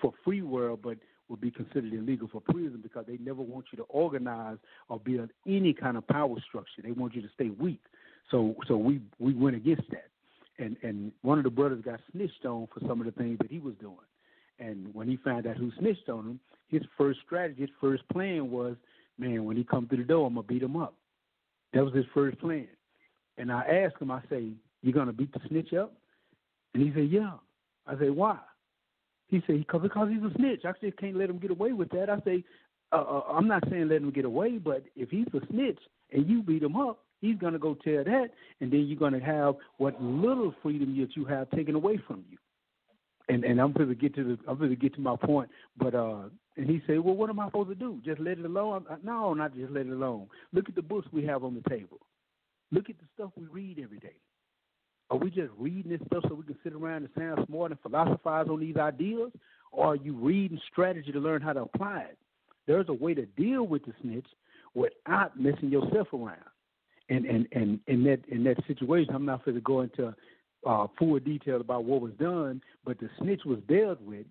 [0.00, 0.96] for free world, but
[1.28, 4.56] would be considered illegal for prison because they never want you to organize
[4.88, 6.82] or build any kind of power structure.
[6.82, 7.80] They want you to stay weak.
[8.30, 10.08] So so we we went against that.
[10.58, 13.50] And and one of the brothers got snitched on for some of the things that
[13.50, 13.96] he was doing.
[14.58, 18.50] And when he found out who snitched on him, his first strategy, his first plan
[18.50, 18.76] was,
[19.18, 20.94] man, when he come through the door, I'm gonna beat him up.
[21.72, 22.66] That was his first plan.
[23.38, 24.50] And I asked him, I say,
[24.82, 25.94] you gonna beat the snitch up?
[26.74, 27.34] And he said, yeah.
[27.86, 28.38] I said, why?
[29.28, 30.62] He said, because because he's a snitch.
[30.64, 32.10] I just can't let him get away with that.
[32.10, 32.44] I say,
[32.92, 35.78] uh, uh, I'm not saying let him get away, but if he's a snitch
[36.12, 39.56] and you beat him up, he's gonna go tell that, and then you're gonna have
[39.76, 42.38] what little freedom that you have taken away from you.
[43.28, 46.22] And and I'm to get to the I'm to get to my point, but uh,
[46.56, 48.00] and he said, well, what am I supposed to do?
[48.04, 48.86] Just let it alone?
[48.90, 50.28] I, no, not just let it alone.
[50.52, 51.98] Look at the books we have on the table.
[52.70, 54.16] Look at the stuff we read every day.
[55.10, 57.80] Are we just reading this stuff so we can sit around and sound smart and
[57.80, 59.30] philosophize on these ideas?
[59.72, 62.18] Or are you reading strategy to learn how to apply it?
[62.66, 64.26] There's a way to deal with the snitch
[64.74, 66.36] without messing yourself around.
[67.08, 70.14] And and and in that in that situation, I'm not going to go into
[70.66, 74.26] uh, full detail about what was done, but the snitch was dealt with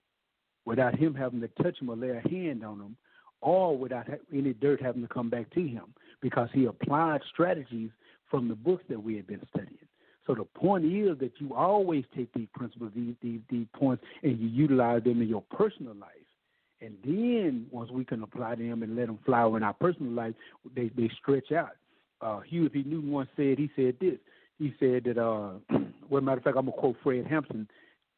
[0.65, 2.95] without him having to touch him or lay a hand on him,
[3.41, 5.86] or without any dirt having to come back to him,
[6.21, 7.89] because he applied strategies
[8.30, 9.78] from the books that we had been studying.
[10.26, 14.38] So the point is that you always take these principles, these, these, these points, and
[14.38, 16.12] you utilize them in your personal life.
[16.82, 20.36] And then once we can apply them and let them flower in our personal life,
[20.76, 21.72] they, they stretch out.
[22.22, 22.84] Uh, Huey P.
[22.86, 24.18] Newton once said, he said this.
[24.60, 25.54] He said that, uh,
[26.10, 27.68] well, matter of fact, I'm going to quote Fred Hampton,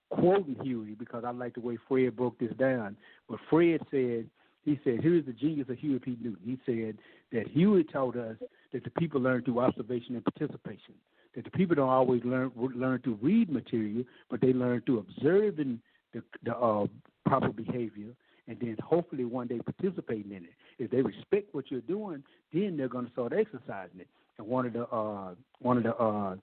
[0.09, 2.97] quoting Huey because I like the way Fred broke this down.
[3.29, 4.25] But Fred said,
[4.65, 6.17] he said, here's the genius of Huey P.
[6.21, 6.39] Newton.
[6.43, 6.97] He said
[7.31, 8.35] that Huey told us
[8.73, 10.95] that the people learn through observation and participation
[11.35, 15.79] that the people don't always learn learn to read material, but they learn through observing
[16.13, 16.85] the, the uh,
[17.25, 18.13] proper behavior,
[18.47, 20.53] and then hopefully one day participating in it.
[20.79, 24.07] If they respect what you're doing, then they're going to start exercising it.
[24.37, 26.35] And one of the uh, one of the uh,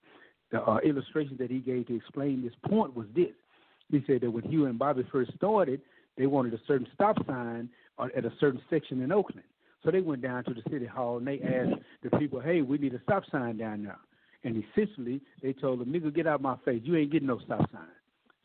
[0.52, 3.34] the uh, illustrations that he gave to explain this point was this.
[3.90, 5.80] He said that when Huey and Bobby first started,
[6.16, 9.46] they wanted a certain stop sign at a certain section in Oakland.
[9.84, 12.78] So they went down to the city hall and they asked the people, "Hey, we
[12.78, 13.98] need a stop sign down there."
[14.44, 16.80] And essentially, they told him, nigga, get out of my face.
[16.84, 17.82] You ain't getting no stop sign.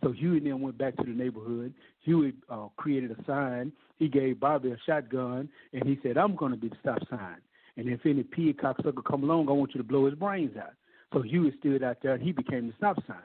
[0.03, 1.73] So Huey and them went back to the neighborhood.
[2.03, 3.71] Huey uh, created a sign.
[3.99, 7.37] He gave Bobby a shotgun, and he said, I'm going to be the stop sign.
[7.77, 10.73] And if any pig cocksucker come along, I want you to blow his brains out.
[11.13, 13.17] So Huey stood out there, and he became the stop sign.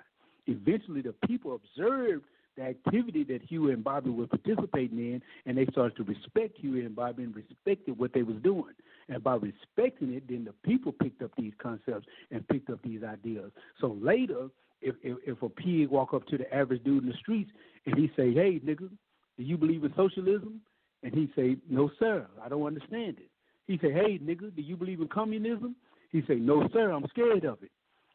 [0.47, 2.25] Eventually, the people observed
[2.57, 6.85] the activity that Huey and Bobby were participating in, and they started to respect Huey
[6.85, 8.75] and Bobby and respected what they was doing.
[9.09, 13.03] And by respecting it, then the people picked up these concepts and picked up these
[13.05, 13.53] ideas.
[13.81, 14.49] So later,
[14.83, 17.51] if if, if a pig walk up to the average dude in the streets
[17.87, 18.88] and he say, "Hey, nigga,
[19.37, 20.61] do you believe in socialism?"
[21.03, 23.31] and he say, "No, sir, I don't understand it."
[23.66, 25.77] He say, "Hey, nigga, do you believe in communism?"
[26.11, 27.71] He say, "No, sir, I'm scared of it."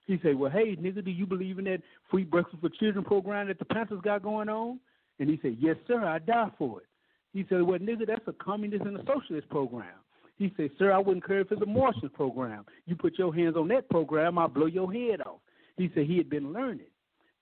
[0.07, 3.47] He said, "Well, hey, nigga, do you believe in that free breakfast for children program
[3.47, 4.79] that the Panthers got going on?"
[5.19, 6.87] And he said, "Yes, sir, I die for it."
[7.33, 9.95] He said, "Well, nigga, that's a communist and a socialist program."
[10.41, 12.65] He said, Sir, I wouldn't care if it's a Martian program.
[12.87, 15.39] You put your hands on that program, I'll blow your head off.
[15.77, 16.87] He said he had been learning,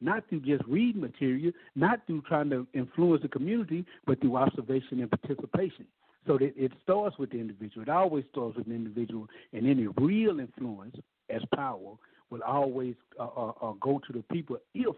[0.01, 4.99] not through just reading material, not through trying to influence the community, but through observation
[4.99, 5.85] and participation.
[6.27, 7.83] So that it starts with the individual.
[7.83, 10.97] It always starts with the individual, and any real influence
[11.29, 11.93] as power
[12.29, 14.95] will always uh, uh, uh, go to the people if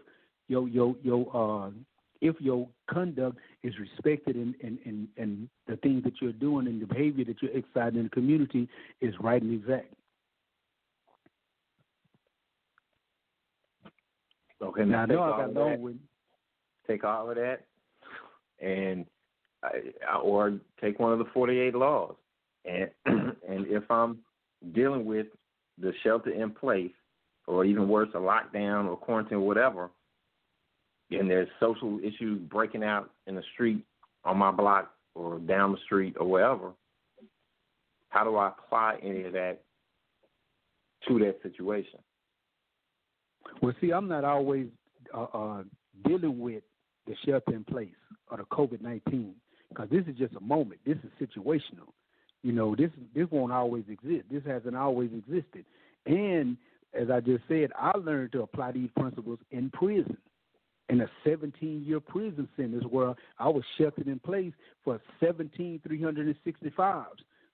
[0.48, 1.70] your your your uh,
[2.20, 6.80] if your conduct is respected and, and, and, and the things that you're doing and
[6.80, 8.68] the behavior that you're exercising in the community
[9.00, 9.92] is right and exact.
[14.62, 15.96] Okay, now, now I got long with
[16.86, 17.64] take all of that
[18.60, 19.04] and
[20.22, 22.14] or take one of the 48 laws
[22.64, 24.18] and and if I'm
[24.72, 25.26] dealing with
[25.78, 26.92] the shelter in place
[27.52, 29.90] or even worse a lockdown or quarantine or whatever
[31.18, 33.84] and there's social issues breaking out in the street
[34.24, 36.72] on my block or down the street or wherever,
[38.08, 39.60] how do I apply any of that
[41.08, 41.98] to that situation?
[43.60, 44.68] Well, see, I'm not always
[45.14, 45.62] uh, uh,
[46.06, 46.62] dealing with
[47.06, 47.88] the shelter in place
[48.30, 49.34] or the COVID nineteen
[49.68, 50.80] because this is just a moment.
[50.86, 51.90] This is situational.
[52.42, 54.26] You know, this this won't always exist.
[54.30, 55.64] This hasn't always existed.
[56.06, 56.56] And
[56.94, 60.16] as I just said, I learned to apply these principles in prison
[60.88, 64.52] in a 17 year prison sentence where I was sheltered in place
[64.84, 67.06] for 17 365s.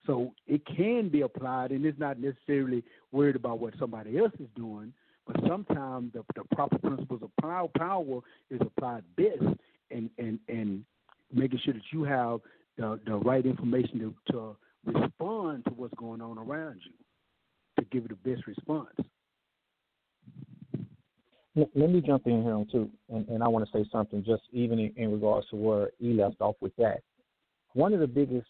[0.05, 4.47] So it can be applied, and it's not necessarily worried about what somebody else is
[4.55, 4.93] doing,
[5.27, 9.43] but sometimes the, the proper principles of power, power is applied best
[9.91, 10.83] and, and, and
[11.31, 12.39] making sure that you have
[12.77, 16.93] the, the right information to, to respond to what's going on around you
[17.77, 18.95] to give it the best response
[21.55, 24.79] let me jump in here too, and, and I want to say something just even
[24.79, 27.01] in, in regards to where he left off with that.
[27.73, 28.47] One of the biggest,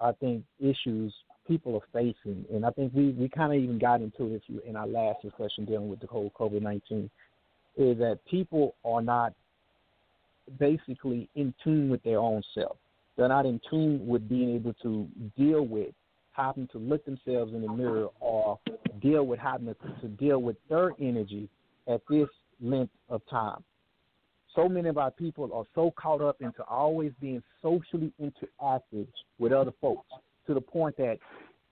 [0.00, 1.14] I think, issues
[1.46, 4.76] people are facing, and I think we, we kind of even got into this in
[4.76, 7.10] our last discussion dealing with the whole COVID 19,
[7.76, 9.32] is that people are not
[10.58, 12.76] basically in tune with their own self.
[13.16, 15.94] They're not in tune with being able to deal with
[16.32, 18.58] having to look themselves in the mirror or
[19.00, 21.48] deal with having to, to deal with their energy
[21.88, 22.28] at this
[22.60, 23.62] length of time.
[24.54, 29.08] So many of our people are so caught up into always being socially interactive
[29.38, 30.06] with other folks
[30.46, 31.18] to the point that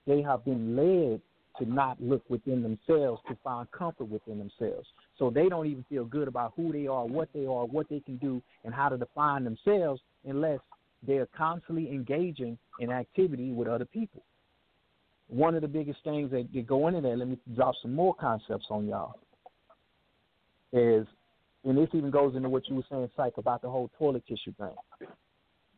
[0.05, 1.21] they have been led
[1.59, 4.87] to not look within themselves to find comfort within themselves.
[5.17, 7.99] So they don't even feel good about who they are, what they are, what they
[7.99, 10.59] can do, and how to define themselves unless
[11.05, 14.23] they're constantly engaging in activity with other people.
[15.27, 18.15] One of the biggest things that, that go into that, let me drop some more
[18.15, 19.19] concepts on y'all,
[20.73, 21.07] is,
[21.63, 24.53] and this even goes into what you were saying, Syke, about the whole toilet tissue
[24.57, 25.07] thing.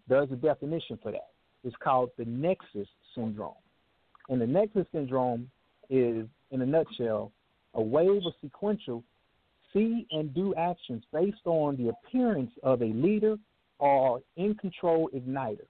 [0.07, 1.29] There's a definition for that.
[1.63, 3.53] It's called the nexus syndrome.
[4.29, 5.49] And the nexus syndrome
[5.89, 7.31] is, in a nutshell,
[7.75, 9.03] a wave of sequential
[9.73, 13.35] see and do actions based on the appearance of a leader
[13.79, 15.65] or in control igniter.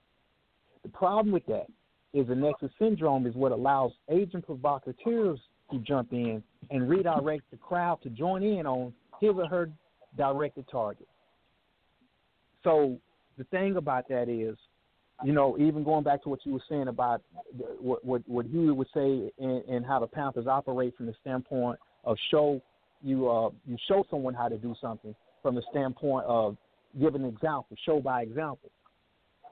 [0.84, 1.66] The problem with that
[2.14, 5.40] is the nexus syndrome is what allows agent provocateurs
[5.72, 9.70] to jump in and redirect the crowd to join in on his or her
[10.18, 11.08] directed target.
[12.64, 12.98] So
[13.38, 14.58] the thing about that is,
[15.24, 17.22] you know, even going back to what you were saying about
[17.80, 22.18] what what, what Huey would say and, how the Panthers operate from the standpoint of
[22.32, 22.62] show
[23.02, 26.58] you uh, you show someone how to do something from the standpoint of
[27.00, 28.72] give an example, show by example.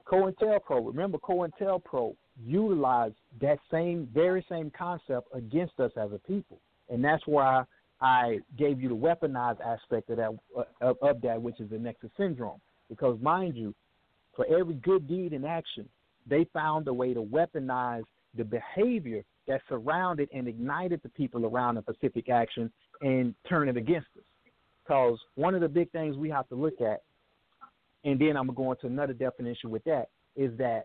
[0.06, 6.58] COINTELPRO, remember COINTELPRO utilized that same, very same concept against us as a people.
[6.90, 7.64] And that's why
[8.04, 11.78] I gave you the weaponized aspect of that, uh, of, of that, which is the
[11.78, 12.60] Nexus Syndrome.
[12.90, 13.74] Because mind you,
[14.36, 15.88] for every good deed and action,
[16.28, 18.04] they found a way to weaponize
[18.36, 23.76] the behavior that surrounded and ignited the people around the Pacific Action and turn it
[23.78, 24.24] against us.
[24.84, 27.00] Because one of the big things we have to look at
[28.04, 30.84] and then I'm going to another definition with that is that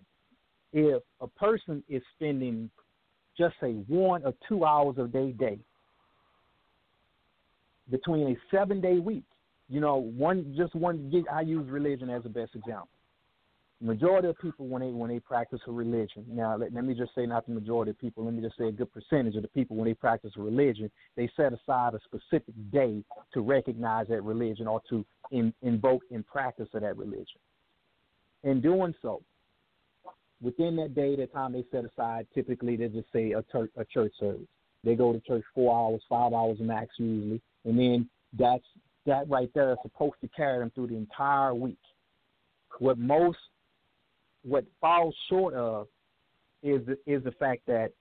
[0.72, 2.70] if a person is spending
[3.38, 5.60] just say one or two hours of their day
[7.90, 9.24] between a seven day week,
[9.70, 12.90] you know, one just one I use religion as the best example.
[13.82, 17.16] Majority of people when they when they practice a religion now let, let me just
[17.16, 19.48] say not the majority of people let me just say a good percentage of the
[19.48, 23.02] people when they practice a religion they set aside a specific day
[23.34, 27.40] to recognize that religion or to in, invoke and practice of that religion.
[28.44, 29.22] In doing so
[30.42, 33.86] within that day that time they set aside typically they just say a, ter- a
[33.86, 34.48] church service.
[34.84, 38.64] They go to church four hours five hours max usually and then that's
[39.06, 41.80] that right there is supposed to carry them through the entire week
[42.80, 43.38] what most
[44.44, 45.88] what falls short of
[46.64, 47.92] is the, is the fact that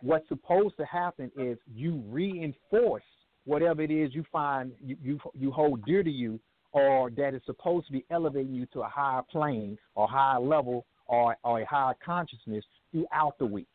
[0.00, 3.04] what's supposed to happen is you reinforce
[3.44, 6.40] whatever it is you find you, you you hold dear to you
[6.72, 10.86] or that is supposed to be elevating you to a higher plane or higher level
[11.06, 13.68] or, or a higher consciousness throughout the week.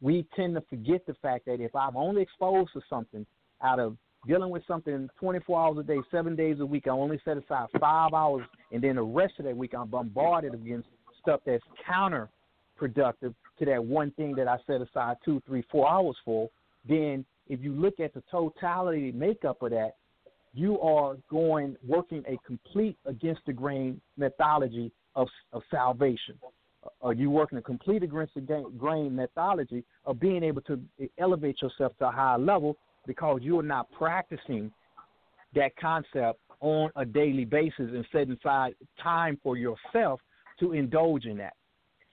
[0.00, 3.26] We tend to forget the fact that if I'm only exposed to something
[3.62, 3.96] out of
[4.26, 6.86] dealing with something 24 hours a day, seven days a week.
[6.86, 10.54] I only set aside five hours, and then the rest of that week I'm bombarded
[10.54, 10.88] against
[11.20, 16.16] stuff that's counterproductive to that one thing that I set aside two, three, four hours
[16.24, 16.48] for.
[16.88, 19.96] Then, if you look at the totality makeup of that,
[20.54, 26.38] you are going working a complete against the grain methodology of, of salvation.
[27.00, 30.80] Are you working a complete against the grain methodology of being able to
[31.18, 32.76] elevate yourself to a higher level
[33.06, 34.72] because you are not practicing
[35.54, 40.20] that concept on a daily basis and setting aside time for yourself
[40.60, 41.54] to indulge in that.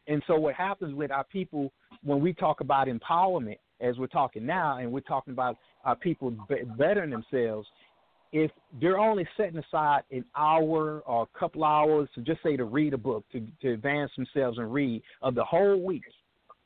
[0.07, 1.71] And so, what happens with our people
[2.03, 6.33] when we talk about empowerment, as we're talking now, and we're talking about our people
[6.77, 7.67] bettering themselves,
[8.31, 12.65] if they're only setting aside an hour or a couple hours to just say to
[12.65, 16.03] read a book, to, to advance themselves and read of the whole week,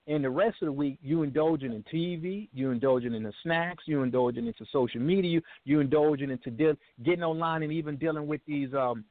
[0.07, 3.83] and the rest of the week, you indulging in TV, you indulging in the snacks,
[3.87, 8.41] you indulging into social media, you indulging into de- getting online and even dealing with
[8.45, 9.05] these um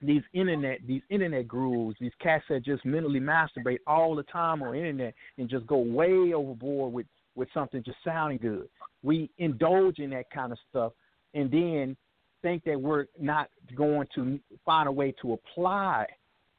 [0.00, 4.74] these internet these internet grooves, these cats that just mentally masturbate all the time on
[4.74, 8.68] internet and just go way overboard with with something just sounding good.
[9.02, 10.92] We indulge in that kind of stuff,
[11.34, 11.96] and then
[12.42, 16.06] think that we're not going to find a way to apply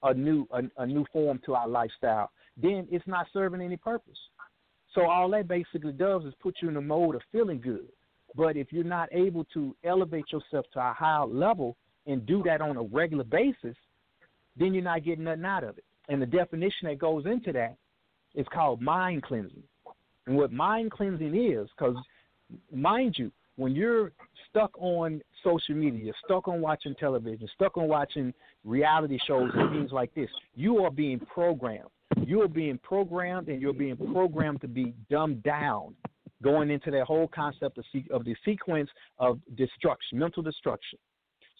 [0.04, 4.18] a new a, a new form to our lifestyle then it's not serving any purpose.
[4.93, 7.88] So all that basically does is put you in the mode of feeling good.
[8.36, 11.76] But if you're not able to elevate yourself to a higher level
[12.06, 13.76] and do that on a regular basis,
[14.58, 15.84] then you're not getting nothing out of it.
[16.10, 17.76] And the definition that goes into that
[18.36, 19.64] is called mind cleansing.
[20.26, 21.95] And what mind cleansing is, because
[22.72, 24.12] mind you, when you're
[24.49, 28.34] stuck on social media, stuck on watching television, stuck on watching
[28.64, 31.89] reality shows and things like this, you are being programmed
[32.28, 35.95] you're being programmed and you're being programmed to be dumbed down
[36.43, 40.99] going into that whole concept of, of the sequence of destruction, mental destruction.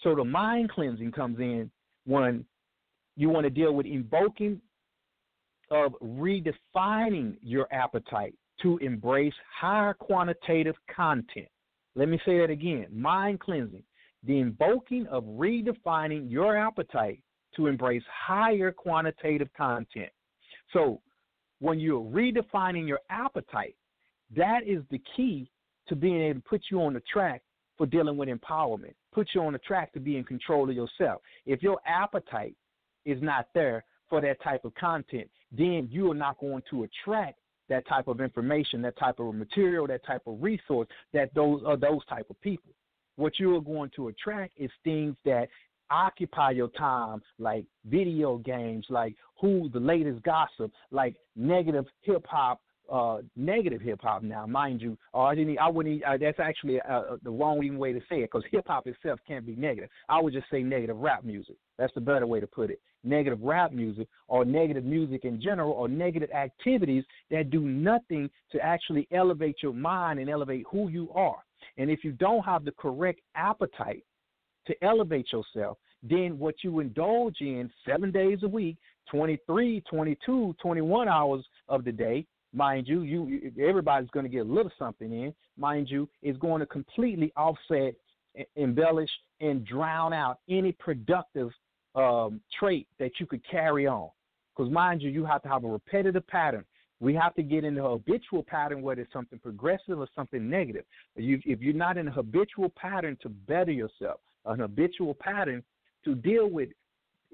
[0.04, 1.72] So the mind cleansing comes in
[2.06, 2.46] when
[3.16, 4.60] you want to deal with invoking
[5.72, 11.48] of redefining your appetite to embrace higher quantitative content.
[11.96, 13.84] Let me say that again mind cleansing,
[14.24, 17.22] the invoking of redefining your appetite
[17.56, 20.10] to embrace higher quantitative content.
[20.74, 21.00] So,
[21.60, 23.76] when you're redefining your appetite,
[24.36, 25.50] that is the key
[25.88, 27.42] to being able to put you on the track
[27.78, 31.22] for dealing with empowerment, put you on the track to be in control of yourself.
[31.46, 32.56] If your appetite
[33.06, 37.40] is not there for that type of content, then you are not going to attract
[37.70, 41.78] that type of information, that type of material, that type of resource, that those are
[41.78, 42.72] those type of people.
[43.16, 45.48] What you are going to attract is things that
[45.90, 52.62] occupy your time, like video games, like who the latest gossip, like negative hip hop
[52.92, 54.98] uh, negative hip hop now, mind you.
[55.14, 55.58] Or I didn't.
[55.58, 56.04] I wouldn't.
[56.04, 58.88] Uh, that's actually uh, uh the wrong even way to say it because hip hop
[58.88, 59.90] itself can't be negative.
[60.10, 61.56] I would just say negative rap music.
[61.78, 62.82] That's the better way to put it.
[63.04, 68.60] Negative rap music or negative music in general or negative activities that do nothing to
[68.60, 71.44] actually elevate your mind and elevate who you are.
[71.78, 74.04] And if you don't have the correct appetite
[74.68, 78.78] to elevate yourself, then what you indulge in seven days a week,
[79.10, 84.50] 23, 22, 21 hours of the day mind you, you everybody's going to get a
[84.50, 87.96] little something in, mind you, is going to completely offset,
[88.56, 89.10] embellish,
[89.42, 91.50] and drown out any productive
[91.96, 94.10] um, trait that you could carry on.
[94.56, 96.64] Because mind you, you have to have a repetitive pattern.
[97.00, 100.86] We have to get into a habitual pattern, whether it's something progressive or something negative.
[101.16, 105.64] You, if you're not in a habitual pattern to better yourself, an habitual pattern
[106.06, 106.70] to deal with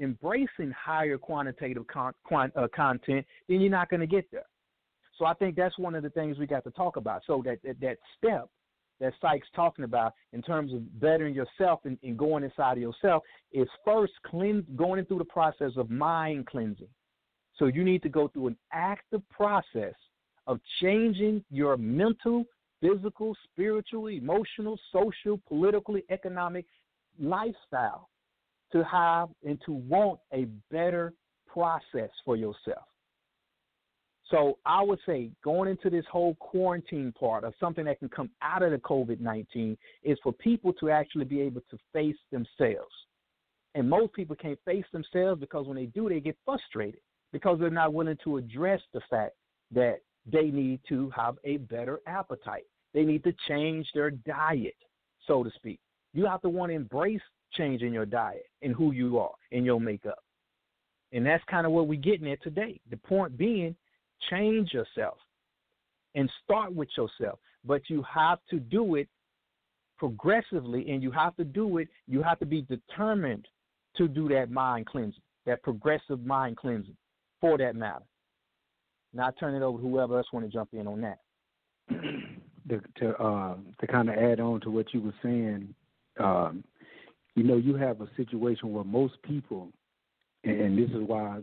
[0.01, 4.45] embracing higher quantitative con, uh, content, then you're not going to get there.
[5.18, 7.24] So I think that's one of the things we got to talk about.
[7.28, 8.49] So that that, that step
[8.99, 13.24] that Syke's talking about in terms of bettering yourself and, and going inside of yourself
[13.51, 16.88] is first cleanse, going through the process of mind cleansing.
[17.57, 19.93] So you need to go through an active process
[20.47, 22.45] of changing your mental,
[22.82, 26.66] physical, spiritual, emotional, social, politically, economic
[27.20, 28.09] lifestyle
[28.72, 31.13] to have and to want a better
[31.47, 32.84] process for yourself.
[34.30, 38.30] So I would say going into this whole quarantine part of something that can come
[38.43, 42.93] out of the COVID 19 is for people to actually be able to face themselves.
[43.76, 47.01] And most people can't face themselves because when they do, they get frustrated
[47.32, 49.34] because they're not willing to address the fact
[49.72, 49.99] that
[50.32, 52.65] they need to have a better appetite.
[52.93, 54.76] They need to change their diet,
[55.28, 55.80] so to speak.
[56.14, 57.22] You have to want to embrace
[57.53, 60.20] change in your diet and who you are and your makeup.
[61.12, 62.80] And that's kind of what we're getting at today.
[62.89, 63.76] The point being
[64.30, 65.18] Change yourself
[66.16, 67.39] and start with yourself.
[67.66, 69.07] But you have to do it
[69.97, 73.47] progressively and you have to do it, you have to be determined
[73.97, 76.95] to do that mind cleansing, that progressive mind cleansing
[77.41, 78.05] for that matter.
[79.14, 81.20] Now I turn it over to whoever else want to jump in on that.
[81.89, 85.74] to to, uh, to kind of add on to what you were saying,
[86.20, 86.63] um,
[87.36, 89.70] you know, you have a situation where most people,
[90.43, 91.39] and this is why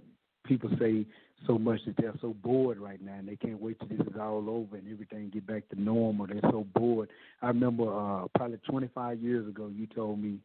[0.46, 1.06] people say
[1.46, 4.18] so much that they're so bored right now and they can't wait till this is
[4.18, 6.26] all over and everything get back to normal.
[6.26, 7.10] They're so bored.
[7.42, 10.38] I remember uh probably 25 years ago you told me,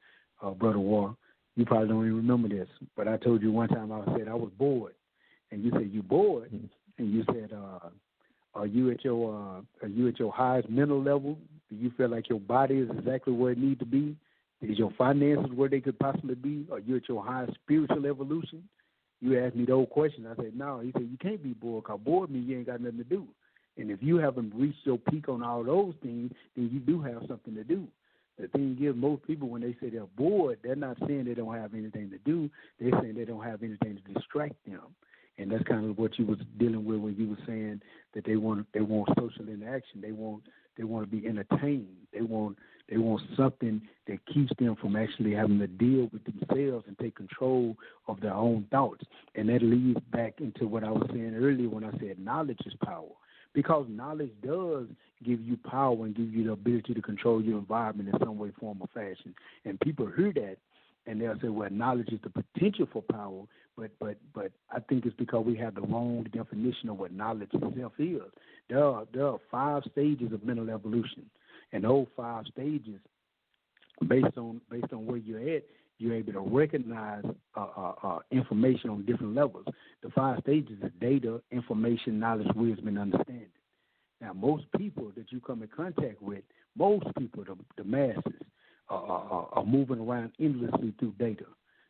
[0.43, 1.15] uh, Brother War,
[1.55, 4.33] you probably don't even remember this, but I told you one time I said I
[4.33, 4.93] was bored.
[5.51, 6.65] And you said you bored mm-hmm.
[6.97, 7.89] and you said, uh,
[8.53, 11.37] are you at your uh, are you at your highest mental level?
[11.69, 14.15] Do you feel like your body is exactly where it needs to be?
[14.61, 16.67] Is your finances where they could possibly be?
[16.71, 18.63] Are you at your highest spiritual evolution?
[19.21, 20.27] you asked me the old question.
[20.27, 20.79] I said, no.
[20.79, 23.27] He said, you can't be bored because bored means you ain't got nothing to do.
[23.77, 27.21] And if you haven't reached your peak on all those things, then you do have
[27.27, 27.87] something to do.
[28.39, 31.55] The thing is, most people, when they say they're bored, they're not saying they don't
[31.55, 32.49] have anything to do.
[32.79, 34.81] They're saying they don't have anything to distract them.
[35.41, 37.81] And that's kind of what you was dealing with when you were saying
[38.13, 40.01] that they want they want social interaction.
[40.01, 40.43] They want
[40.77, 41.87] they want to be entertained.
[42.13, 42.57] They want
[42.89, 47.15] they want something that keeps them from actually having to deal with themselves and take
[47.15, 47.75] control
[48.07, 49.03] of their own thoughts.
[49.35, 52.73] And that leads back into what I was saying earlier when I said knowledge is
[52.83, 53.09] power.
[53.53, 54.87] Because knowledge does
[55.25, 58.51] give you power and give you the ability to control your environment in some way,
[58.59, 59.35] form, or fashion.
[59.65, 60.57] And people hear that
[61.07, 63.43] and they'll say, well, knowledge is the potential for power,
[63.77, 67.49] but but but I think it's because we have the wrong definition of what knowledge
[67.53, 68.21] itself is.
[68.69, 71.25] There are there are five stages of mental evolution,
[71.71, 72.99] and those five stages,
[74.07, 75.63] based on based on where you're at,
[75.97, 77.23] you're able to recognize
[77.55, 79.65] uh, uh, uh, information on different levels.
[80.03, 83.47] The five stages are data, information, knowledge, wisdom, and understanding.
[84.19, 86.43] Now, most people that you come in contact with,
[86.77, 88.41] most people, the, the masses,
[88.91, 91.45] are, are moving around endlessly through data,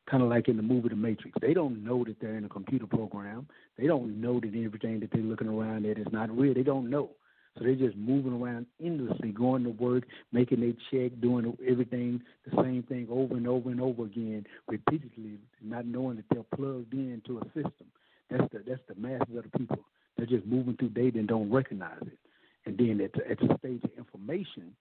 [0.10, 1.38] kind of like in the movie The Matrix.
[1.42, 3.48] They don't know that they're in a computer program.
[3.78, 6.54] They don't know that everything that they're looking around at is not real.
[6.54, 7.12] They don't know.
[7.58, 12.64] So they're just moving around endlessly, going to work, making their check, doing everything, the
[12.64, 17.40] same thing over and over and over again, repeatedly, not knowing that they're plugged into
[17.40, 17.88] a system.
[18.30, 19.80] That's the that's the masses of the people.
[20.16, 22.18] They're just moving through data and don't recognize it.
[22.66, 24.74] And then at the, at the stage of information,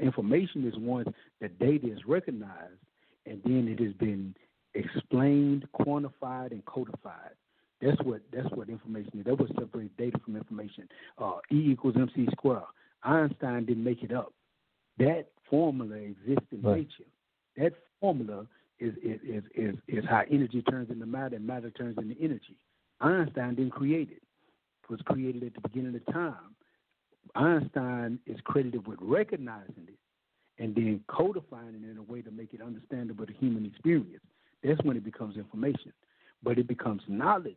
[0.00, 1.08] information is once
[1.40, 2.80] the data is recognized,
[3.26, 4.34] and then it has been
[4.74, 7.34] explained, quantified, and codified.
[7.80, 9.24] That's what that's what information is.
[9.24, 10.88] That what separates data from information.
[11.16, 12.62] Uh, e equals mc squared.
[13.04, 14.32] Einstein didn't make it up.
[14.98, 16.78] That formula exists in right.
[16.78, 17.08] nature.
[17.56, 18.46] That formula
[18.80, 22.56] is, is is, is is how energy turns into matter and matter turns into energy.
[23.00, 24.22] Einstein didn't create it.
[24.82, 26.54] It was created at the beginning of time.
[27.34, 29.98] Einstein is credited with recognizing it
[30.58, 34.24] and then codifying it in a way to make it understandable to human experience.
[34.62, 35.92] That's when it becomes information.
[36.42, 37.56] But it becomes knowledge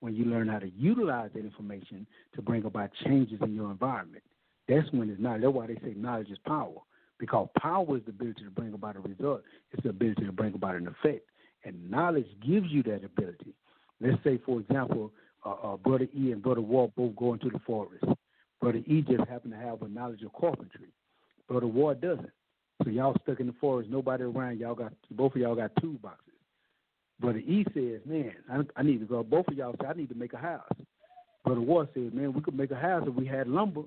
[0.00, 4.24] when you learn how to utilize that information to bring about changes in your environment.
[4.68, 5.42] That's when it's knowledge.
[5.42, 6.78] That's why they say knowledge is power.
[7.18, 9.42] Because power is the ability to bring about a result.
[9.72, 11.28] It's the ability to bring about an effect.
[11.64, 13.54] And knowledge gives you that ability.
[14.00, 15.12] Let's say, for example,
[15.44, 18.04] uh, uh, Brother E and Brother War both go into the forest.
[18.60, 20.88] Brother E just happen to have a knowledge of carpentry.
[21.48, 22.30] Brother War doesn't.
[22.84, 24.58] So y'all stuck in the forest, nobody around.
[24.58, 26.30] Y'all got both of y'all got toolboxes.
[27.20, 30.08] Brother E says, "Man, I, I need to go." Both of y'all say, "I need
[30.08, 30.72] to make a house."
[31.44, 33.82] Brother War says, "Man, we could make a house if we had lumber."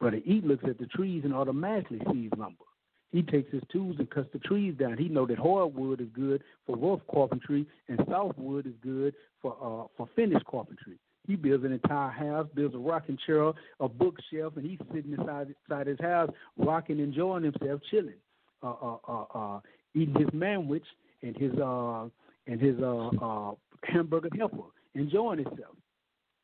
[0.00, 2.64] Brother E looks at the trees and automatically sees lumber.
[3.12, 4.98] He takes his tools and cuts the trees down.
[4.98, 9.86] He know that hardwood is good for rough carpentry and softwood is good for uh,
[9.96, 10.98] for finished carpentry.
[11.26, 15.54] He builds an entire house, builds a rocking chair, a bookshelf, and he's sitting inside,
[15.68, 18.20] inside his house, rocking, enjoying himself, chilling,
[18.62, 19.60] uh, uh, uh, uh,
[19.94, 20.84] eating his manwich
[21.22, 22.04] and his uh,
[22.46, 23.54] and his uh, uh,
[23.84, 24.64] hamburger helper,
[24.94, 25.76] enjoying himself.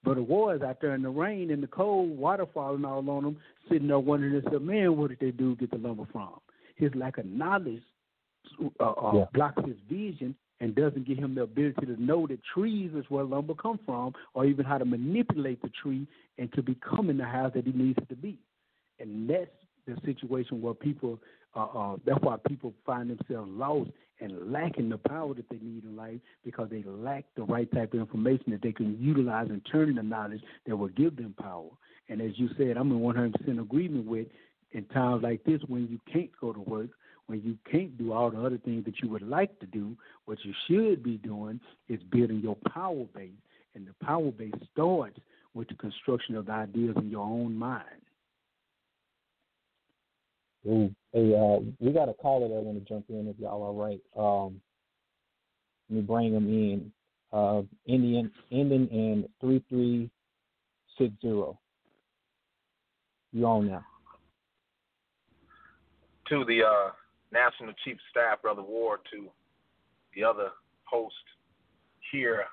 [0.02, 3.24] But the wars out there in the rain and the cold, water falling all on
[3.24, 3.36] him,
[3.68, 6.40] sitting there wondering, themselves, man, where did they do get the lumber from?
[6.76, 7.82] His lack of knowledge
[8.80, 9.24] uh, uh, yeah.
[9.34, 13.24] blocks his vision and doesn't give him the ability to know that trees is where
[13.24, 16.06] lumber come from, or even how to manipulate the tree
[16.38, 18.38] and to become in the house that he needs it to be.
[18.98, 19.50] And that's
[19.86, 21.18] the situation where people,
[21.56, 23.90] uh, uh, that's why people find themselves lost
[24.20, 27.94] and lacking the power that they need in life because they lack the right type
[27.94, 31.70] of information that they can utilize and turn into knowledge that will give them power.
[32.10, 34.26] And as you said, I'm in 100% agreement with
[34.72, 36.90] in times like this when you can't go to work
[37.30, 40.38] when you can't do all the other things that you would like to do, what
[40.44, 43.30] you should be doing is building your power base.
[43.76, 45.16] And the power base starts
[45.54, 47.84] with the construction of the ideas in your own mind.
[50.66, 53.72] Ooh, hey, uh, we got a caller that want to jump in if y'all are
[53.72, 54.00] right.
[54.18, 54.60] Um,
[55.88, 56.92] let me bring him in.
[57.32, 60.10] Uh, Indian ending in three three
[60.98, 61.58] six zero.
[63.32, 63.84] You on now?
[66.28, 66.90] To the uh,
[67.32, 69.28] National Chief of Staff, Brother War, to
[70.14, 70.50] the other
[70.84, 71.14] host
[72.10, 72.44] here.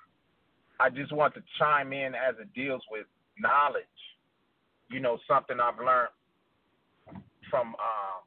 [0.79, 3.05] I just want to chime in as it deals with
[3.39, 3.83] knowledge.
[4.89, 6.13] You know, something I've learned
[7.49, 8.21] from uh,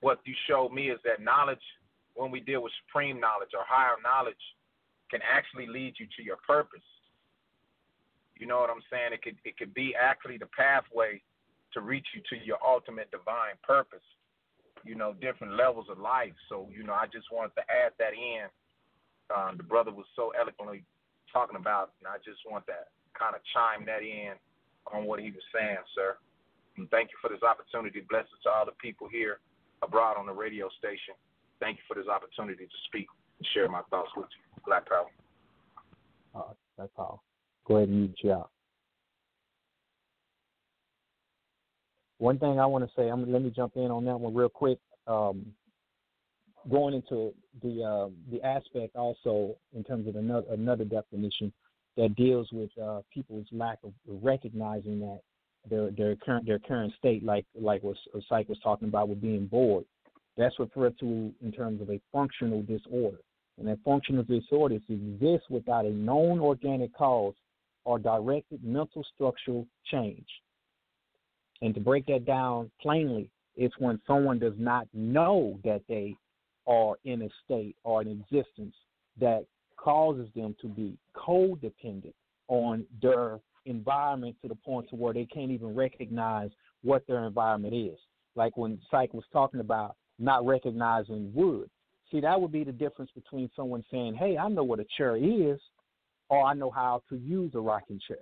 [0.00, 1.62] what you showed me is that knowledge,
[2.14, 4.40] when we deal with supreme knowledge or higher knowledge,
[5.10, 6.80] can actually lead you to your purpose.
[8.38, 9.12] You know what I'm saying?
[9.12, 11.20] It could it could be actually the pathway
[11.74, 14.06] to reach you to your ultimate divine purpose
[14.84, 16.34] you know, different levels of life.
[16.48, 18.46] So, you know, I just wanted to add that in.
[19.30, 20.82] Um, the brother was so eloquently
[21.32, 22.74] talking about, and I just want to
[23.14, 24.34] kind of chime that in
[24.92, 26.16] on what he was saying, sir.
[26.76, 28.02] And thank you for this opportunity.
[28.08, 29.38] Blessings to all the people here
[29.82, 31.14] abroad on the radio station.
[31.60, 33.06] Thank you for this opportunity to speak
[33.38, 34.62] and share my thoughts with you.
[34.66, 35.10] Black Power.
[36.34, 37.18] Uh, Black Power.
[37.66, 38.50] Go ahead and mute you out.
[42.20, 44.50] One thing I want to say, I'm, let me jump in on that one real
[44.50, 44.78] quick.
[45.06, 45.46] Um,
[46.70, 51.50] going into the uh, the aspect also in terms of another another definition
[51.96, 55.20] that deals with uh, people's lack of recognizing that
[55.70, 57.96] their their current their current state, like like what
[58.28, 59.86] Syke was talking about with being bored.
[60.36, 63.20] That's referred to in terms of a functional disorder,
[63.56, 67.34] and that functional disorder exists without a known organic cause
[67.84, 70.26] or directed mental structural change.
[71.62, 76.16] And to break that down plainly, it's when someone does not know that they
[76.66, 78.74] are in a state or an existence
[79.18, 79.44] that
[79.76, 82.14] causes them to be codependent
[82.48, 86.50] on their environment to the point to where they can't even recognize
[86.82, 87.98] what their environment is.
[88.36, 91.68] Like when Syke was talking about not recognizing wood.
[92.10, 95.16] See, that would be the difference between someone saying, Hey, I know what a chair
[95.16, 95.58] is,
[96.28, 98.18] or I know how to use a rocking chair.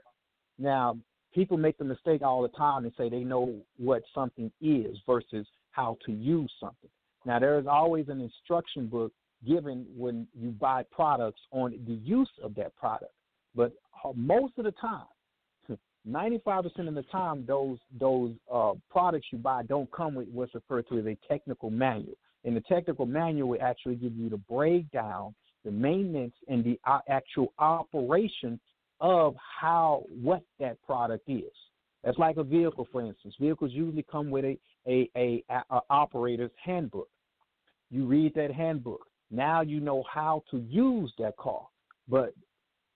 [0.58, 0.96] Now,
[1.38, 5.46] people make the mistake all the time and say they know what something is versus
[5.70, 6.90] how to use something.
[7.24, 9.12] Now, there is always an instruction book
[9.46, 13.12] given when you buy products on the use of that product,
[13.54, 13.72] but
[14.16, 15.06] most of the time,
[16.08, 20.88] 95% of the time, those those uh, products you buy don't come with what's referred
[20.88, 22.16] to as a technical manual.
[22.44, 26.98] And the technical manual will actually give you the breakdown, the maintenance, and the uh,
[27.08, 28.58] actual operation
[29.00, 31.52] of how what that product is.
[32.04, 33.34] That's like a vehicle, for instance.
[33.40, 37.08] Vehicles usually come with a a, a, a operator's handbook.
[37.90, 39.06] You read that handbook.
[39.30, 41.66] Now you know how to use that car.
[42.08, 42.34] But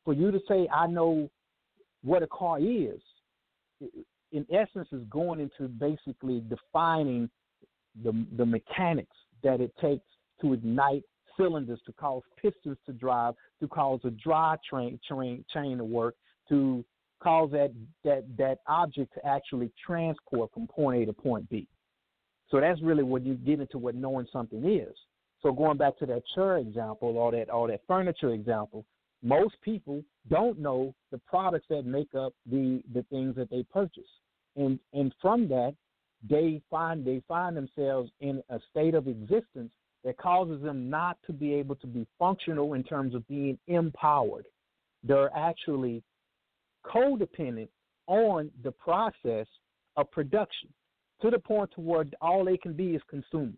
[0.05, 1.29] for you to say, I know
[2.03, 3.01] what a car is,
[4.33, 7.29] in essence, is going into basically defining
[8.03, 10.07] the the mechanics that it takes
[10.41, 11.03] to ignite
[11.37, 16.15] cylinders, to cause pistons to drive, to cause a drive train, train chain to work,
[16.49, 16.85] to
[17.23, 17.73] cause that
[18.05, 21.67] that that object to actually transport from point A to point B.
[22.51, 24.95] So that's really what you get into what knowing something is.
[25.43, 28.85] So going back to that chair example or that or that furniture example,
[29.23, 34.11] most people don't know the products that make up the the things that they purchase,
[34.57, 35.75] and and from that,
[36.29, 39.73] they find they find themselves in a state of existence
[40.05, 44.47] that causes them not to be able to be functional in terms of being empowered.
[45.05, 46.03] They're actually
[46.85, 47.69] codependent
[48.07, 49.47] on the process
[49.97, 50.69] of production
[51.21, 53.55] to the point to where all they can be is consumers.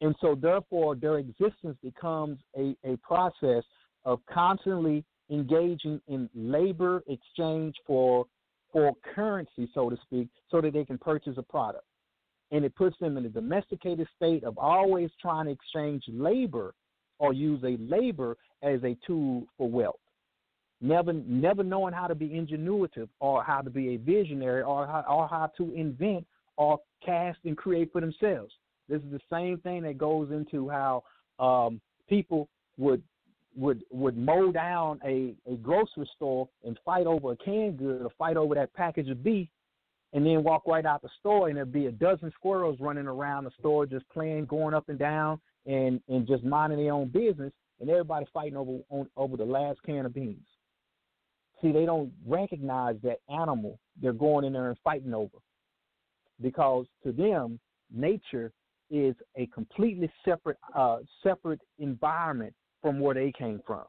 [0.00, 3.64] And so, therefore, their existence becomes a, a process
[4.04, 8.26] of constantly engaging in labor exchange for
[8.72, 11.84] for currency, so to speak, so that they can purchase a product.
[12.52, 16.74] And it puts them in a domesticated state of always trying to exchange labor
[17.18, 19.96] or use a labor as a tool for wealth.
[20.80, 25.04] Never never knowing how to be ingenuitive or how to be a visionary or how,
[25.08, 26.26] or how to invent
[26.56, 28.52] or cast and create for themselves.
[28.88, 31.02] This is the same thing that goes into how
[31.38, 33.02] um, people would
[33.56, 38.10] would would mow down a, a grocery store and fight over a canned good or
[38.18, 39.48] fight over that package of beef
[40.16, 43.44] and then walk right out the store and there'd be a dozen squirrels running around
[43.44, 47.52] the store just playing, going up and down and, and just minding their own business
[47.80, 50.46] and everybody fighting over on, over the last can of beans.
[51.60, 55.36] See, they don't recognize that animal they're going in there and fighting over.
[56.40, 57.60] Because to them,
[57.94, 58.52] nature
[58.90, 63.84] is a completely separate uh, separate environment from where they came from.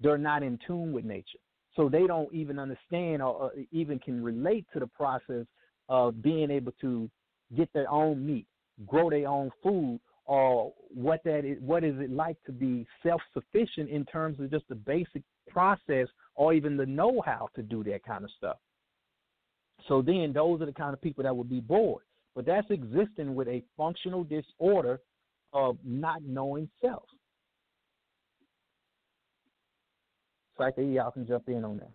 [0.00, 1.40] They're not in tune with nature.
[1.74, 5.46] So they don't even understand or, or even can relate to the process
[5.88, 7.10] of being able to
[7.56, 8.46] get their own meat,
[8.86, 13.90] grow their own food, or what that is, what is it like to be self-sufficient
[13.90, 18.24] in terms of just the basic process or even the know-how to do that kind
[18.24, 18.56] of stuff.
[19.88, 22.04] So then those are the kind of people that would be bored.
[22.34, 25.00] But that's existing with a functional disorder
[25.52, 27.02] of not knowing self.
[30.56, 31.90] Syke, y'all can jump in on that.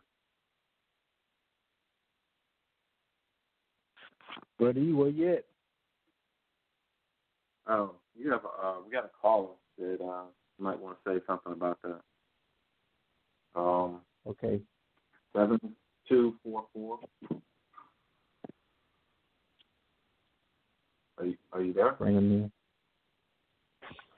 [4.59, 5.45] Buddy, where yet?
[7.67, 10.23] Oh, you have a, uh, we got a caller that uh,
[10.59, 12.01] might want to say something about that.
[13.55, 14.61] Um, okay.
[15.35, 15.59] Seven
[16.07, 16.99] two four four.
[21.19, 21.93] Are you, are you there?
[21.93, 22.51] Bring him in.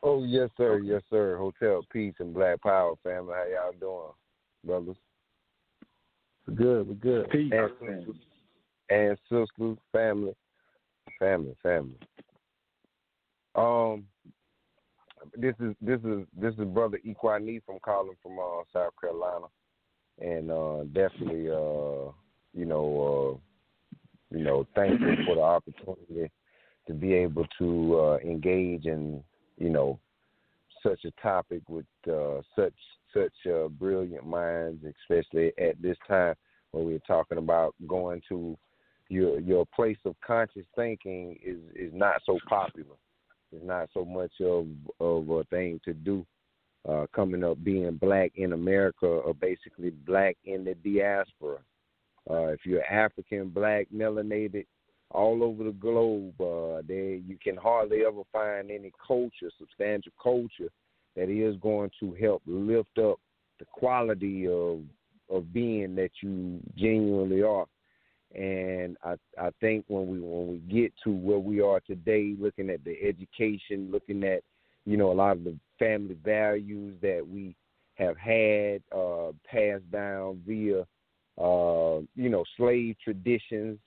[0.04, 0.80] Oh yes, sir.
[0.80, 1.38] Yes, sir.
[1.38, 3.34] Hotep Peace and Black Power family.
[3.34, 4.14] How y'all doing?
[4.66, 4.98] brothers.
[6.48, 6.88] We're good.
[6.88, 7.30] We're good.
[7.30, 7.52] Peace.
[7.54, 8.16] And
[8.90, 10.36] sisters, family,
[11.20, 11.98] family, family.
[13.56, 14.06] Um,
[15.36, 19.48] this is this is this is brother Equani from calling from uh, South Carolina,
[20.20, 22.12] and uh, definitely uh,
[22.54, 23.40] you know
[24.32, 26.32] uh, you know thankful for the opportunity
[26.88, 29.24] to be able to uh, engage in
[29.58, 30.00] you know
[30.82, 32.74] such a topic with uh, such
[33.14, 36.36] such uh, brilliant minds, especially at this time
[36.72, 38.58] when we're talking about going to
[39.10, 42.96] your your place of conscious thinking is is not so popular.
[43.52, 44.68] It's not so much of
[45.00, 46.26] of a thing to do.
[46.88, 51.58] Uh, coming up being black in America or basically black in the diaspora.
[52.30, 54.66] Uh, if you're African, black, melanated,
[55.12, 60.70] all over the globe, uh, there you can hardly ever find any culture, substantial culture
[61.18, 63.20] that is going to help lift up
[63.60, 64.80] the quality of
[65.30, 67.66] of being that you genuinely are.
[68.36, 72.70] And I I think when we when we get to where we are today, looking
[72.70, 74.44] at the education, looking at
[74.86, 77.56] you know a lot of the family values that we
[77.96, 80.86] have had uh, passed down via
[81.40, 83.80] uh, you know, slave traditions.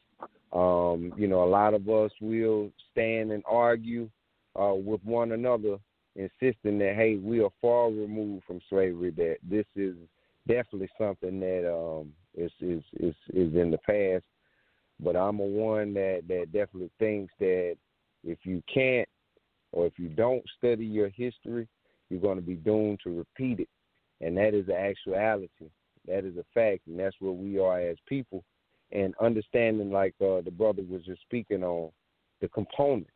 [0.52, 4.08] Um, you know, a lot of us will stand and argue
[4.58, 5.76] uh, with one another,
[6.16, 9.10] insisting that hey, we are far removed from slavery.
[9.10, 9.96] That this is
[10.46, 14.24] definitely something that um, is is is is in the past.
[15.02, 17.76] But I'm a one that that definitely thinks that
[18.24, 19.08] if you can't
[19.72, 21.66] or if you don't study your history,
[22.08, 23.68] you're going to be doomed to repeat it,
[24.20, 25.70] and that is the actuality.
[26.06, 28.44] That is a fact, and that's where we are as people.
[28.92, 31.90] And understanding, like uh, the brother was just speaking on,
[32.40, 33.10] the components.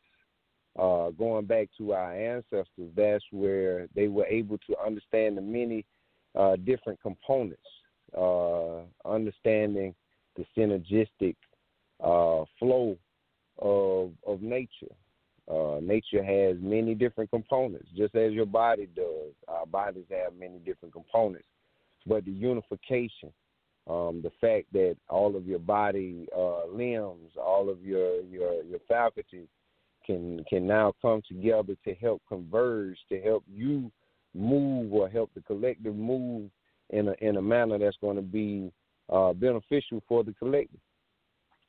[0.79, 5.85] Uh, going back to our ancestors, that's where they were able to understand the many
[6.35, 7.63] uh, different components,
[8.17, 9.95] uh, understanding
[10.37, 11.35] the synergistic
[12.03, 12.97] uh, flow
[13.59, 14.95] of of nature.
[15.49, 19.33] Uh, nature has many different components, just as your body does.
[19.47, 21.47] Our bodies have many different components,
[22.05, 23.33] but the unification,
[23.89, 28.81] um, the fact that all of your body uh, limbs, all of your your your
[28.89, 29.49] faculties
[30.05, 33.91] can can now come together to help converge, to help you
[34.35, 36.51] move or help the collective move
[36.91, 38.73] in a in a manner that's going to be
[39.13, 40.81] uh, beneficial for the collective.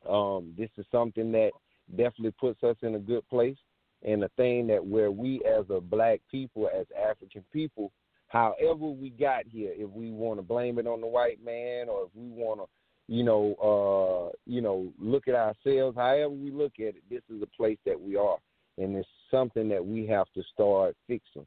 [0.10, 1.52] Um, this is something that
[1.92, 3.58] definitely puts us in a good place,
[4.04, 7.92] and a thing that where we as a black people, as African people,
[8.28, 12.04] however we got here, if we want to blame it on the white man or
[12.04, 12.66] if we want to,
[13.08, 17.42] you know, uh, you know, look at ourselves, however we look at it, this is
[17.42, 18.38] a place that we are,
[18.78, 21.46] and it's something that we have to start fixing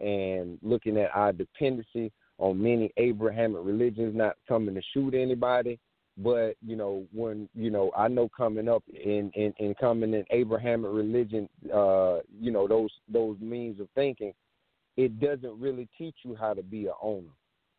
[0.00, 5.78] and looking at our dependency on many Abrahamic religions not coming to shoot anybody.
[6.18, 10.24] But you know, when you know, I know coming up in in, in coming in
[10.30, 14.32] Abrahamic religion, uh, you know, those those means of thinking,
[14.96, 17.30] it doesn't really teach you how to be a owner.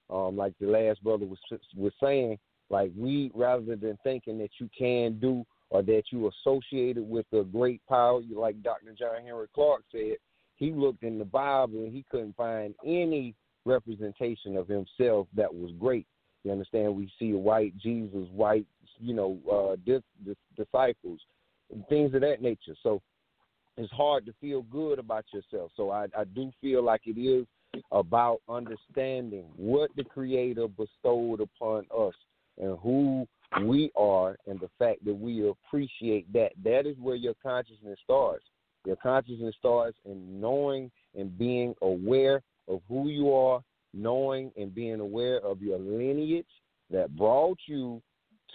[0.10, 1.40] Um, like the last brother was
[1.76, 7.08] was saying, like we rather than thinking that you can do or that you associated
[7.08, 8.94] with a great power, like Dr.
[8.98, 10.18] John Henrik Clarke said,
[10.56, 13.34] he looked in the Bible and he couldn't find any
[13.66, 16.06] representation of himself that was great.
[16.44, 16.96] You understand?
[16.96, 18.66] We see white Jesus, white,
[19.00, 21.20] you know, uh, dis, dis, disciples,
[21.72, 22.76] and things of that nature.
[22.84, 23.02] So
[23.78, 25.72] it's hard to feel good about yourself.
[25.76, 27.46] So I, I do feel like it is
[27.92, 32.14] about understanding what the Creator bestowed upon us
[32.60, 33.28] and who
[33.62, 36.52] we are, and the fact that we appreciate that.
[36.64, 38.44] That is where your consciousness starts.
[38.86, 43.62] Your consciousness starts in knowing and being aware of who you are,
[43.94, 46.46] knowing and being aware of your lineage
[46.90, 48.02] that brought you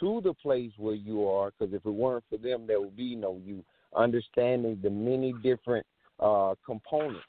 [0.01, 1.51] to the place where you are.
[1.51, 3.65] Because if it weren't for them, there would be no you.
[3.97, 5.87] Understanding the many different
[6.21, 7.25] uh, components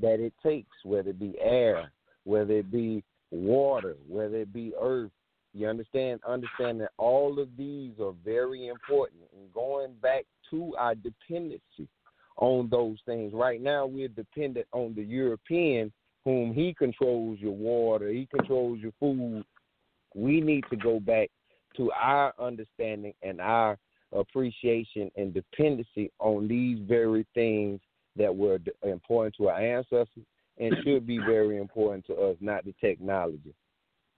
[0.00, 1.90] that it takes, whether it be air,
[2.24, 5.10] whether it be water, whether it be earth.
[5.54, 6.20] You understand?
[6.26, 9.22] Understand that all of these are very important.
[9.36, 11.88] And going back to our dependency
[12.36, 13.32] on those things.
[13.34, 15.92] Right now, we're dependent on the European
[16.24, 19.44] whom he controls your water, he controls your food.
[20.14, 21.30] We need to go back
[21.76, 23.78] to our understanding and our
[24.12, 27.80] appreciation and dependency on these very things
[28.16, 30.24] that were important to our ancestors
[30.58, 33.54] and should be very important to us, not the technology.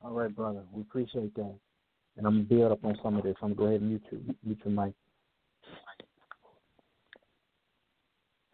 [0.03, 0.63] All right, brother.
[0.73, 1.55] We appreciate that.
[2.17, 3.37] And I'm going to build up on some of this.
[3.43, 4.95] I'm going to go ahead and mute, you, mute your mic.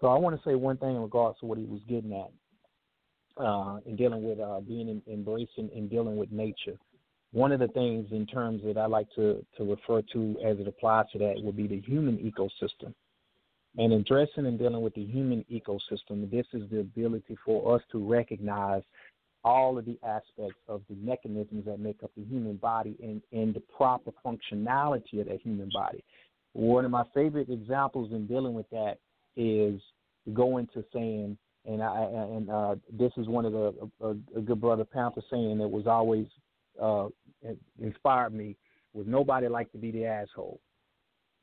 [0.01, 2.30] So I want to say one thing in regards to what he was getting at
[3.37, 6.78] uh, in dealing with uh, being in, embracing and dealing with nature.
[7.32, 10.68] One of the things in terms that I like to, to refer to as it
[10.68, 12.95] applies to that would be the human ecosystem.
[13.78, 17.99] And addressing and dealing with the human ecosystem, this is the ability for us to
[17.99, 18.82] recognize
[19.45, 23.55] all of the aspects of the mechanisms that make up the human body and, and
[23.55, 26.03] the proper functionality of that human body.
[26.55, 28.97] One of my favorite examples in dealing with that
[29.37, 29.80] is
[30.32, 31.37] going to saying
[31.67, 35.59] and I and uh, this is one of the a, a good brother Panther saying
[35.59, 36.27] that was always
[36.81, 37.09] uh,
[37.81, 38.57] inspired me
[38.93, 40.61] was nobody like to be the asshole.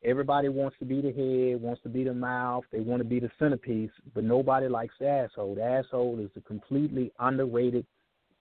[0.04, 3.20] Everybody wants to be the head, wants to be the mouth, they want to be
[3.20, 5.56] the centerpiece, but nobody likes the asshole.
[5.56, 7.86] The asshole is a completely underrated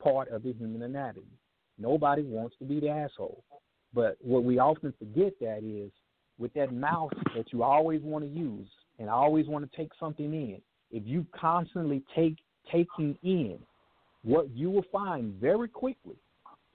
[0.02, 1.38] part of the human anatomy.
[1.78, 3.44] Nobody wants to be the asshole.
[3.94, 5.92] But what we often forget that is
[6.38, 8.68] with that mouth that you always want to use
[8.98, 10.60] and always want to take something in,
[10.92, 12.36] if you constantly take
[12.70, 13.58] taking in,
[14.22, 16.14] what you will find very quickly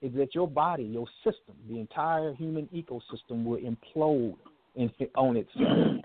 [0.02, 4.36] is that your body, your system, the entire human ecosystem will implode
[4.76, 6.04] in, on itself.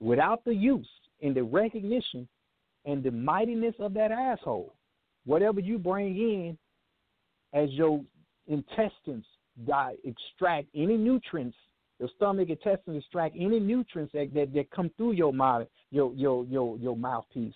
[0.00, 0.88] Without the use
[1.22, 2.26] and the recognition
[2.86, 4.72] and the mightiness of that asshole,
[5.26, 6.58] whatever you bring in
[7.52, 8.00] as your
[8.46, 9.24] intestines
[9.66, 11.56] di- extract any nutrients.
[12.00, 16.46] The stomach intestines extract any nutrients that, that, that come through your mouth, your your
[16.46, 17.54] your your mouthpiece.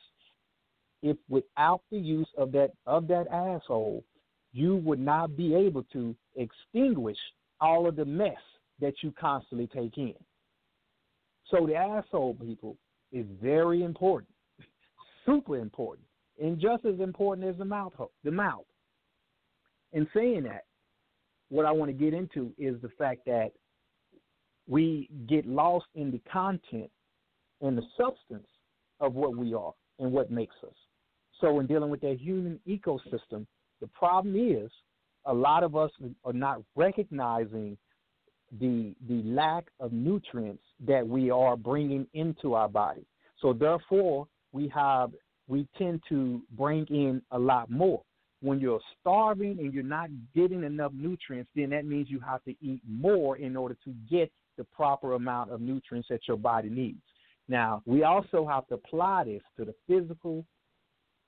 [1.02, 4.04] If without the use of that of that asshole,
[4.52, 7.16] you would not be able to extinguish
[7.60, 8.36] all of the mess
[8.80, 10.14] that you constantly take in.
[11.50, 12.76] So the asshole, people,
[13.12, 14.30] is very important,
[15.26, 16.06] super important,
[16.42, 17.94] and just as important as the mouth.
[18.24, 18.66] The mouth.
[19.94, 20.64] In saying that,
[21.48, 23.52] what I want to get into is the fact that
[24.68, 26.90] we get lost in the content
[27.60, 28.46] and the substance
[29.00, 30.74] of what we are and what makes us.
[31.40, 33.46] So, in dealing with that human ecosystem,
[33.80, 34.70] the problem is
[35.26, 35.90] a lot of us
[36.24, 37.76] are not recognizing
[38.60, 43.04] the the lack of nutrients that we are bringing into our body.
[43.40, 45.10] So therefore, we have
[45.48, 48.02] we tend to bring in a lot more.
[48.40, 52.54] When you're starving and you're not getting enough nutrients, then that means you have to
[52.60, 57.02] eat more in order to get the proper amount of nutrients that your body needs.
[57.48, 60.44] Now, we also have to apply this to the physical,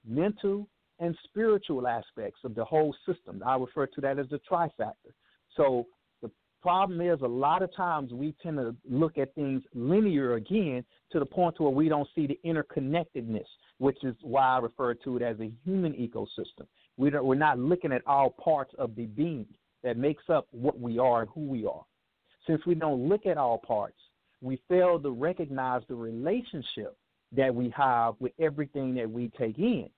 [0.07, 0.69] mental,
[0.99, 3.43] and spiritual aspects of the whole system.
[3.45, 5.13] I refer to that as the trifactor.
[5.57, 5.87] So
[6.23, 6.31] the
[6.63, 11.19] problem is a lot of times we tend to look at things linear again to
[11.19, 13.47] the point to where we don't see the interconnectedness,
[13.79, 16.67] which is why I refer to it as a human ecosystem.
[16.97, 19.47] We we're not looking at all parts of the being
[19.83, 21.85] that makes up what we are and who we are.
[22.47, 23.97] Since we don't look at all parts,
[24.41, 26.97] we fail to recognize the relationship
[27.33, 29.89] that we have with everything that we take in.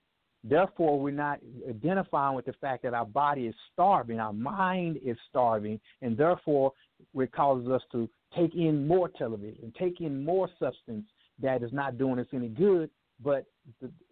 [0.44, 5.16] Therefore, we're not identifying with the fact that our body is starving, our mind is
[5.28, 6.72] starving, and therefore
[7.14, 11.04] it causes us to take in more television, take in more substance
[11.40, 12.88] that is not doing us any good.
[13.22, 13.46] But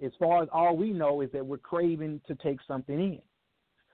[0.05, 3.22] as far as all we know is that we're craving to take something in.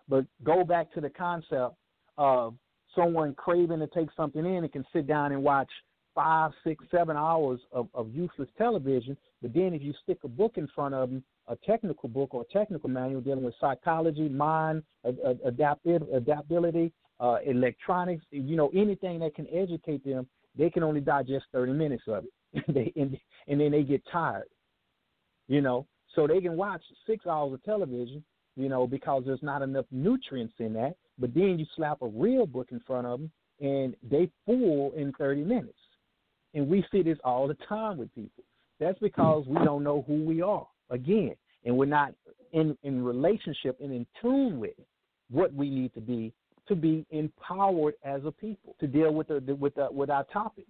[0.09, 1.75] But go back to the concept
[2.17, 2.55] of
[2.95, 5.71] someone craving to take something in and can sit down and watch
[6.15, 9.17] five, six, seven hours of, of useless television.
[9.41, 12.43] But then if you stick a book in front of them a technical book or
[12.43, 14.83] a technical manual dealing with psychology, mind,
[15.45, 20.27] adaptability, uh, electronics, you know, anything that can educate them,
[20.57, 22.65] they can only digest 30 minutes of it.
[22.69, 23.17] they, and,
[23.49, 24.49] and then they get tired,
[25.49, 25.87] you know.
[26.15, 28.23] So they can watch six hours of television,
[28.57, 30.97] you know, because there's not enough nutrients in that.
[31.19, 35.13] But then you slap a real book in front of them, and they full in
[35.19, 35.79] 30 minutes.
[36.55, 38.45] And we see this all the time with people.
[38.81, 41.35] That's because we don't know who we are again,
[41.65, 42.15] and we're not
[42.53, 44.75] in in relationship and in tune with
[45.31, 46.33] what we need to be
[46.67, 50.67] to be empowered as a people to deal with the with the, with our topic,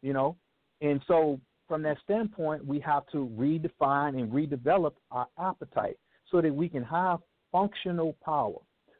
[0.00, 0.36] you know,
[0.80, 5.96] and so from that standpoint, we have to redefine and redevelop our appetite
[6.30, 7.20] so that we can have
[7.52, 8.58] functional power.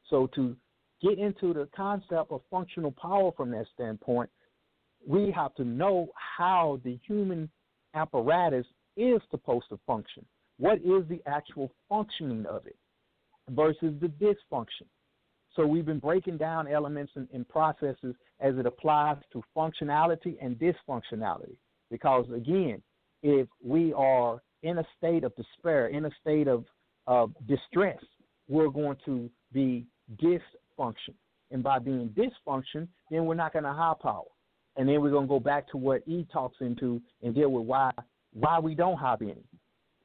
[0.08, 0.56] So to
[1.02, 4.30] get into the concept of functional power from that standpoint,
[5.06, 7.48] we have to know how the human
[7.94, 10.24] apparatus is supposed to function.
[10.58, 12.76] What is the actual functioning of it
[13.50, 14.86] versus the dysfunction?
[15.56, 20.56] So we've been breaking down elements and, and processes as it applies to functionality and
[20.58, 21.56] dysfunctionality.
[21.90, 22.82] Because again,
[23.22, 26.64] if we are in a state of despair, in a state of,
[27.06, 27.98] of distress,
[28.48, 29.86] we're going to be
[30.80, 31.14] dysfunction.
[31.50, 34.24] And by being dysfunction, then we're not going to have power.
[34.76, 37.66] And then we're going to go back to what E talks into and deal with
[37.66, 37.90] why
[38.32, 39.42] why we don't have any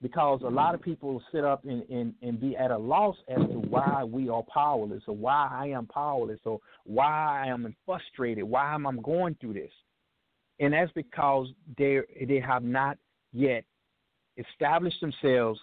[0.02, 3.38] because a lot of people sit up and, and, and be at a loss as
[3.38, 8.44] to why we are powerless or why I am powerless or why I am frustrated,
[8.44, 9.72] why am I going through this?
[10.60, 11.48] And that's because
[11.78, 12.98] they they have not
[13.32, 13.64] yet
[14.38, 15.60] established themselves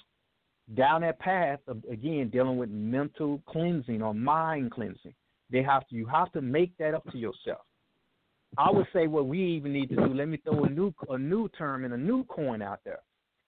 [0.75, 5.15] down that path of again dealing with mental cleansing or mind cleansing.
[5.51, 7.63] They have to you have to make that up to yourself.
[8.59, 10.15] I would say what we even need to do.
[10.15, 13.01] Let me throw a new a new term and a new coin out there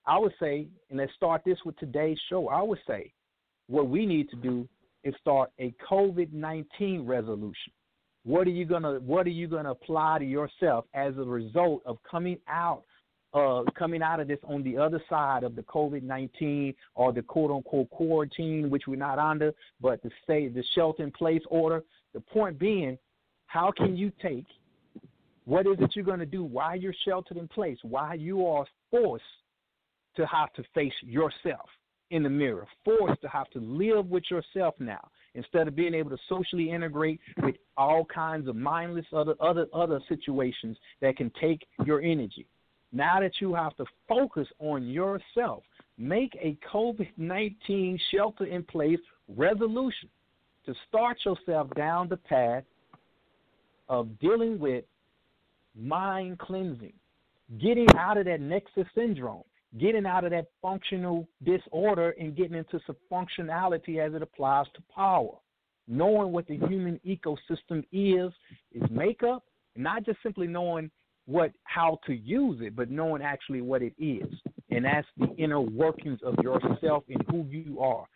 [0.06, 2.48] I would say, and let's start this with today's show.
[2.48, 3.12] I would say
[3.68, 4.68] what we need to do
[5.02, 7.72] is start a COVID nineteen resolution.
[8.24, 11.98] What are you gonna What are you gonna apply to yourself as a result of
[12.08, 12.84] coming out,
[13.34, 17.22] uh, coming out of this on the other side of the COVID nineteen or the
[17.22, 21.82] quote unquote quarantine, which we're not under, but the say the shelter in place order.
[22.14, 22.96] The point being,
[23.46, 24.46] how can you take
[25.46, 28.64] what is it you're going to do while you're sheltered in place, while you are
[28.90, 29.24] forced
[30.16, 31.68] to have to face yourself
[32.10, 36.10] in the mirror, forced to have to live with yourself now instead of being able
[36.10, 41.66] to socially integrate with all kinds of mindless other other other situations that can take
[41.84, 42.46] your energy.
[42.94, 45.64] Now that you have to focus on yourself,
[45.98, 50.08] make a COVID 19 shelter in place resolution
[50.64, 52.62] to start yourself down the path
[53.88, 54.84] of dealing with
[55.74, 56.92] mind cleansing,
[57.60, 59.42] getting out of that nexus syndrome,
[59.80, 64.82] getting out of that functional disorder and getting into some functionality as it applies to
[64.94, 65.32] power.
[65.88, 68.32] Knowing what the human ecosystem is,
[68.72, 69.42] is makeup,
[69.76, 70.90] not just simply knowing
[71.26, 74.28] what how to use it, but knowing actually what it is.
[74.70, 78.06] And that's the inner workings of yourself and who you are.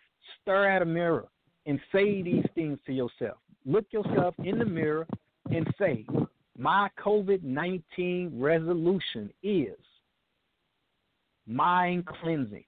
[0.43, 1.29] Stare at a mirror
[1.67, 3.39] and say these things to yourself.
[3.65, 5.07] Look yourself in the mirror
[5.51, 6.07] and say,
[6.59, 9.77] My COVID 19 resolution is
[11.47, 12.65] mind cleansing,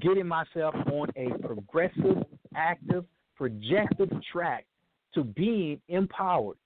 [0.00, 2.24] getting myself on a progressive,
[2.54, 3.04] active,
[3.36, 4.66] projected track
[5.14, 6.56] to being empowered.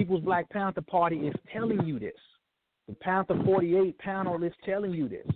[0.00, 2.14] People's Black Panther Party is telling you this.
[2.88, 5.26] The Panther 48 panel is telling you this.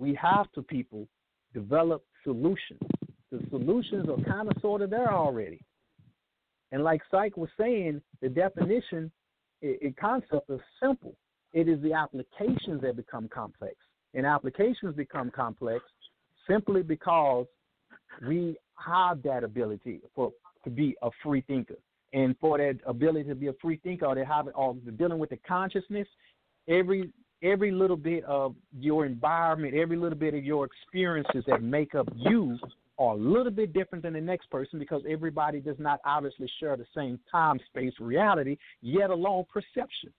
[0.00, 1.06] We have to, people,
[1.54, 2.80] develop solutions.
[3.30, 5.60] The solutions are kind of sort of there already.
[6.72, 9.12] And like Syke was saying, the definition
[9.62, 11.14] in concept is simple.
[11.52, 13.76] It is the applications that become complex.
[14.14, 15.84] And applications become complex
[16.50, 17.46] simply because
[18.26, 20.32] we have that ability for
[20.64, 21.76] to be a free thinker.
[22.16, 25.36] And for that ability to be a free thinker or have or dealing with the
[25.46, 26.08] consciousness,
[26.66, 27.10] every
[27.42, 32.08] every little bit of your environment, every little bit of your experiences that make up
[32.16, 32.58] you
[32.98, 36.74] are a little bit different than the next person because everybody does not obviously share
[36.78, 40.10] the same time space reality, yet alone perception.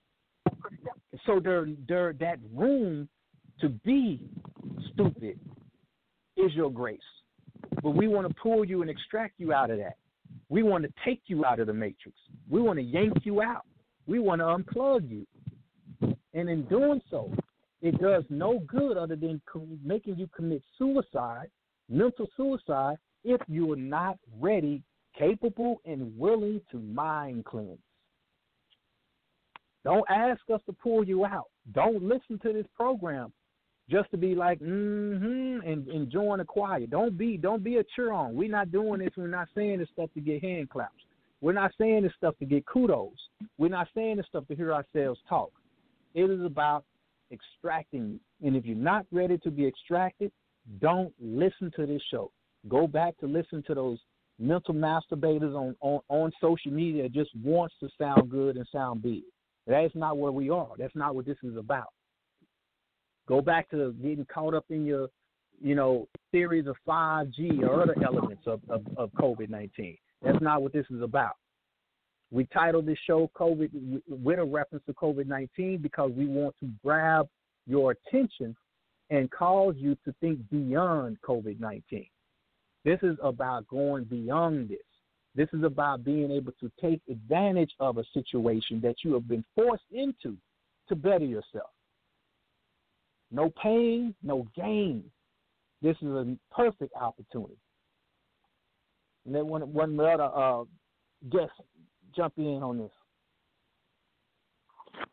[1.26, 3.10] So there, there that room
[3.60, 4.22] to be
[4.94, 5.40] stupid
[6.38, 7.00] is your grace.
[7.82, 9.98] But we want to pull you and extract you out of that.
[10.50, 12.18] We want to take you out of the matrix.
[12.50, 13.66] We want to yank you out.
[14.06, 15.28] We want to unplug you.
[16.34, 17.34] And in doing so,
[17.82, 19.42] it does no good other than
[19.84, 21.50] making you commit suicide,
[21.90, 24.84] mental suicide, if you are not ready,
[25.18, 27.80] capable, and willing to mind cleanse.
[29.84, 31.48] Don't ask us to pull you out.
[31.74, 33.32] Don't listen to this program
[33.90, 36.86] just to be like mm-hmm and, and join the choir.
[36.86, 38.36] Don't be don't be a cheer on.
[38.36, 39.12] We're not doing this.
[39.16, 40.94] We're not saying this stuff to get hand claps.
[41.42, 43.12] We're not saying this stuff to get kudos.
[43.58, 45.52] We're not saying this stuff to hear ourselves talk.
[46.16, 46.84] It is about
[47.32, 48.48] extracting you.
[48.48, 50.32] And if you're not ready to be extracted,
[50.80, 52.32] don't listen to this show.
[52.68, 54.00] Go back to listen to those
[54.40, 59.02] mental masturbators on, on, on social media that just wants to sound good and sound
[59.02, 59.24] big.
[59.66, 60.70] That's not where we are.
[60.78, 61.94] That's not what this is about.
[63.28, 65.10] Go back to getting caught up in your,
[65.62, 69.98] you know, theories of 5G or other elements of, of, of COVID 19.
[70.24, 71.36] That's not what this is about.
[72.32, 76.70] We titled this show COVID with a reference to COVID 19 because we want to
[76.84, 77.28] grab
[77.66, 78.56] your attention
[79.10, 82.06] and cause you to think beyond COVID 19.
[82.84, 84.80] This is about going beyond this.
[85.36, 89.46] This is about being able to take advantage of a situation that you have been
[89.56, 90.36] forced into
[90.90, 91.70] to better yourself.
[93.32, 95.04] No pain, no gain.
[95.82, 97.58] This is a perfect opportunity.
[99.26, 100.64] And then one one other uh,
[101.30, 101.52] guest
[102.16, 102.92] jump in on this.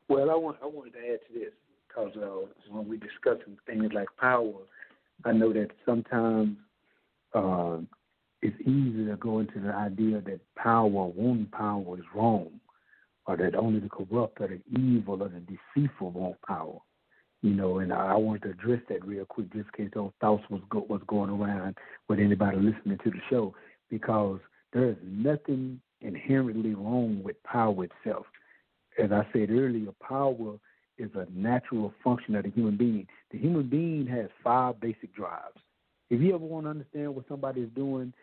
[0.09, 1.53] Well, I want I wanted to add to this
[1.89, 4.53] because uh, when we discussing things like power,
[5.25, 6.57] I know that sometimes
[7.35, 7.79] uh,
[8.43, 12.49] it's easy to go into the idea that power, wanting power, is wrong,
[13.27, 16.79] or that only the corrupt or the evil or the deceitful want power.
[17.45, 20.45] You know, and I, wanted to address that real quick, just in case those thoughts
[20.49, 21.77] was go, was going around
[22.09, 23.55] with anybody listening to the show,
[23.91, 24.41] because
[24.73, 28.25] there is nothing inherently wrong with power itself.
[28.99, 30.55] As I said earlier, power
[30.97, 33.07] is a natural function of the human being.
[33.31, 35.59] The human being has five basic drives.
[36.09, 38.15] If you ever want to understand what somebody is doing,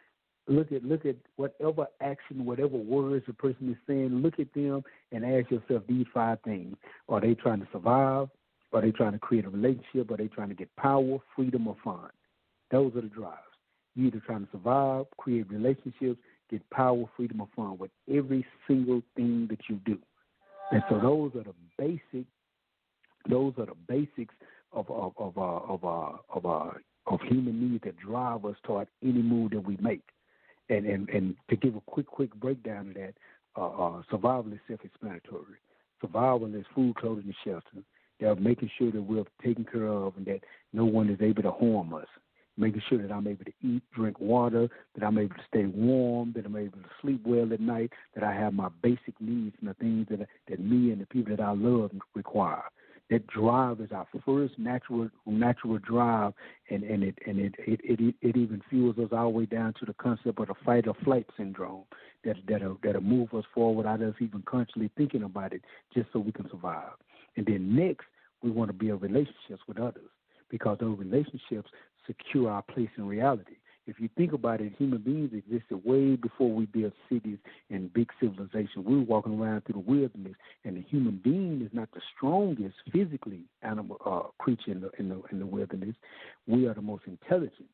[0.47, 4.81] look at look at whatever action, whatever words a person is saying, look at them
[5.11, 6.75] and ask yourself these five things.
[7.07, 8.27] Are they trying to survive?
[8.73, 10.11] Are they trying to create a relationship?
[10.11, 12.09] Are they trying to get power, freedom, or fun?
[12.71, 13.37] Those are the drives.
[13.95, 16.19] You're either trying to survive, create relationships,
[16.49, 19.97] get power, freedom, or fun with every single thing that you do.
[20.71, 22.25] And so those are the basic.
[23.29, 24.33] Those are the basics
[24.71, 26.71] of of of uh, of uh, of, uh,
[27.07, 30.07] of human needs that drive us toward any move that we make.
[30.69, 33.13] And and and to give a quick quick breakdown of that,
[34.09, 35.59] survival is self-explanatory.
[35.99, 37.83] Survival is food, clothing, and shelter.
[38.21, 40.39] They're making sure that we're taken care of and that
[40.71, 42.07] no one is able to harm us
[42.57, 46.33] making sure that I'm able to eat, drink water, that I'm able to stay warm,
[46.35, 49.69] that I'm able to sleep well at night, that I have my basic needs and
[49.69, 52.63] the things that that me and the people that I love require.
[53.09, 56.33] that drive is our first natural natural drive,
[56.69, 59.73] and and it and it it it, it even fuels us all the way down
[59.79, 61.83] to the concept of the fight or flight syndrome
[62.23, 65.61] that that'll that'll move us forward without us even consciously thinking about it,
[65.93, 66.93] just so we can survive.
[67.37, 68.05] And then next,
[68.41, 70.09] we want to build relationships with others
[70.49, 71.69] because those relationships
[72.05, 73.55] secure our place in reality.
[73.87, 77.39] If you think about it, human beings existed way before we built cities
[77.71, 78.85] and big civilizations.
[78.85, 82.75] We were walking around through the wilderness, and the human being is not the strongest
[82.93, 85.95] physically animal uh, creature in the, in the in the wilderness.
[86.45, 87.69] We are the most intelligent,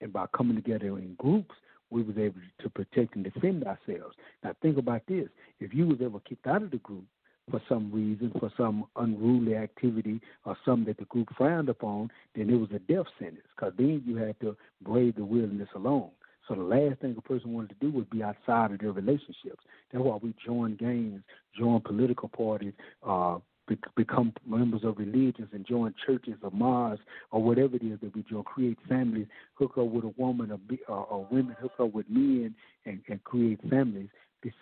[0.00, 1.54] and by coming together in groups,
[1.90, 4.16] we was able to protect and defend ourselves.
[4.42, 5.28] Now think about this:
[5.60, 7.04] if you was ever kicked out of the group,
[7.50, 12.50] for some reason, for some unruly activity or something that the group frowned upon, then
[12.50, 16.10] it was a death sentence because then you had to brave the wilderness alone.
[16.48, 19.64] So the last thing a person wanted to do was be outside of their relationships.
[19.92, 21.22] That's why we join gangs,
[21.56, 22.72] join political parties,
[23.06, 23.38] uh,
[23.68, 28.14] be- become members of religions, and join churches or mosques or whatever it is that
[28.14, 28.42] we join.
[28.42, 32.08] Create families, hook up with a woman or, be, or, or women, hook up with
[32.08, 32.54] men,
[32.86, 34.08] and, and create families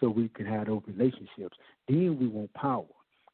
[0.01, 1.57] so we can have those relationships.
[1.89, 2.85] Then we want power.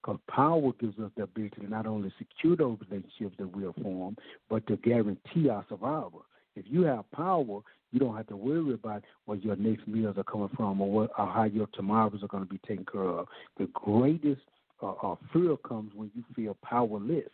[0.02, 3.74] Because power gives us the ability to not only secure those relationships that we have
[3.82, 4.18] formed,
[4.48, 6.24] but to guarantee our survival.
[6.54, 7.60] If you have power,
[7.92, 11.10] you don't have to worry about where your next meals are coming from or, what,
[11.18, 13.26] or how your tomorrows are going to be taken care of.
[13.58, 14.42] The greatest
[14.82, 17.28] uh, uh, fear comes when you feel powerless.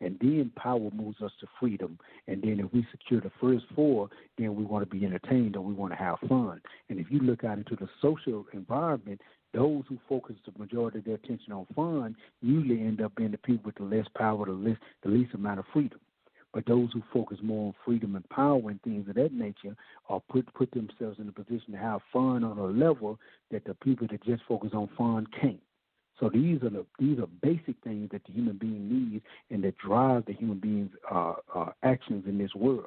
[0.00, 1.98] And then power moves us to freedom.
[2.28, 5.62] And then if we secure the first four, then we want to be entertained or
[5.62, 6.60] we want to have fun.
[6.88, 9.20] And if you look out into the social environment,
[9.54, 13.38] those who focus the majority of their attention on fun usually end up being the
[13.38, 15.98] people with the less power, the least, the least amount of freedom.
[16.52, 19.76] But those who focus more on freedom and power and things of that nature
[20.08, 23.18] are put put themselves in a position to have fun on a level
[23.50, 25.60] that the people that just focus on fun can't.
[26.20, 29.78] So these are the these are basic things that the human being needs and that
[29.78, 32.86] drive the human being's uh, uh, actions in this world.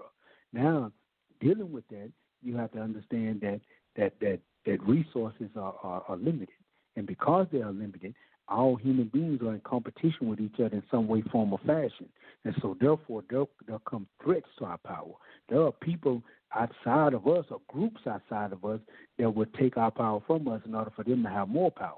[0.51, 0.91] Now,
[1.39, 2.11] dealing with that,
[2.43, 3.61] you have to understand that
[3.95, 6.49] that that that resources are, are, are limited,
[6.95, 8.13] and because they are limited,
[8.47, 12.09] all human beings are in competition with each other in some way, form, or fashion.
[12.43, 15.13] And so, therefore, there there come threats to our power.
[15.47, 16.21] There are people
[16.53, 18.81] outside of us, or groups outside of us,
[19.17, 21.95] that would take our power from us in order for them to have more power.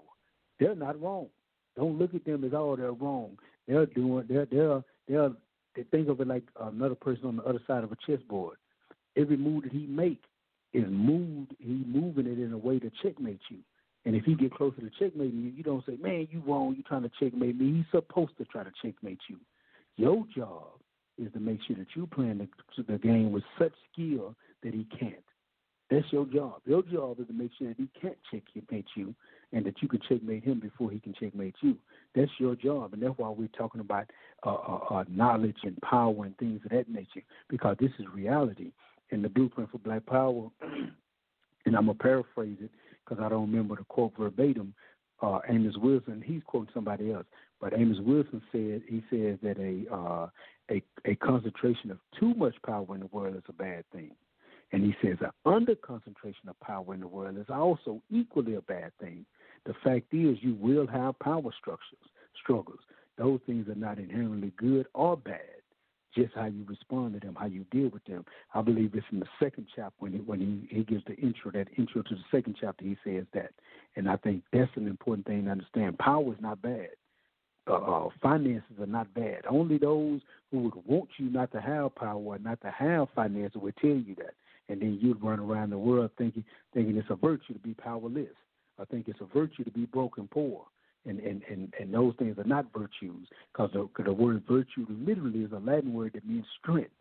[0.60, 1.28] They're not wrong.
[1.76, 3.38] Don't look at them as oh they're wrong.
[3.68, 5.32] They're doing they're they're they're
[5.76, 8.58] they think of it like another person on the other side of a chessboard.
[9.18, 10.22] Every move that he make
[10.74, 13.60] is moved he moving it in a way to checkmate you.
[14.06, 16.84] And if he get closer to checkmating you, you don't say, Man, you wrong, you
[16.84, 17.78] trying to checkmate me.
[17.78, 19.38] He's supposed to try to checkmate you.
[19.96, 20.68] Your job
[21.18, 24.86] is to make sure that you playing the, the game with such skill that he
[25.00, 25.16] can't.
[25.94, 26.56] That's your job.
[26.66, 29.14] Your job is to make sure that he can't checkmate you
[29.52, 31.78] and that you can checkmate him before he can checkmate you.
[32.16, 34.10] That's your job, and that's why we're talking about
[34.44, 38.72] uh, uh, uh, knowledge and power and things of that nature, because this is reality.
[39.12, 40.50] And the blueprint for Black Power,
[41.66, 42.72] and I'm gonna paraphrase it
[43.06, 44.74] because I don't remember the quote verbatim.
[45.22, 47.28] Uh, Amos Wilson, he's quoting somebody else,
[47.62, 50.28] but Amos Wilson said he says that a uh,
[50.72, 54.10] a a concentration of too much power in the world is a bad thing.
[54.74, 58.62] And he says an under concentration of power in the world is also equally a
[58.62, 59.24] bad thing.
[59.66, 62.10] The fact is, you will have power structures,
[62.42, 62.80] struggles.
[63.18, 65.40] Those things are not inherently good or bad.
[66.16, 68.26] Just how you respond to them, how you deal with them.
[68.54, 71.52] I believe it's in the second chapter when he, when he, he gives the intro,
[71.52, 73.52] that intro to the second chapter, he says that.
[73.96, 76.00] And I think that's an important thing to understand.
[76.00, 76.90] Power is not bad.
[77.68, 79.44] Uh, uh, finances are not bad.
[79.48, 80.22] Only those
[80.52, 84.16] who would want you not to have power, not to have finances, would tell you
[84.16, 84.34] that
[84.70, 88.28] and then you'd run around the world thinking thinking it's a virtue to be powerless.
[88.80, 90.66] I think it's a virtue to be broken poor.
[91.06, 95.40] And, and, and, and those things are not virtues because the, the word virtue literally
[95.40, 96.92] is a Latin word that means strength.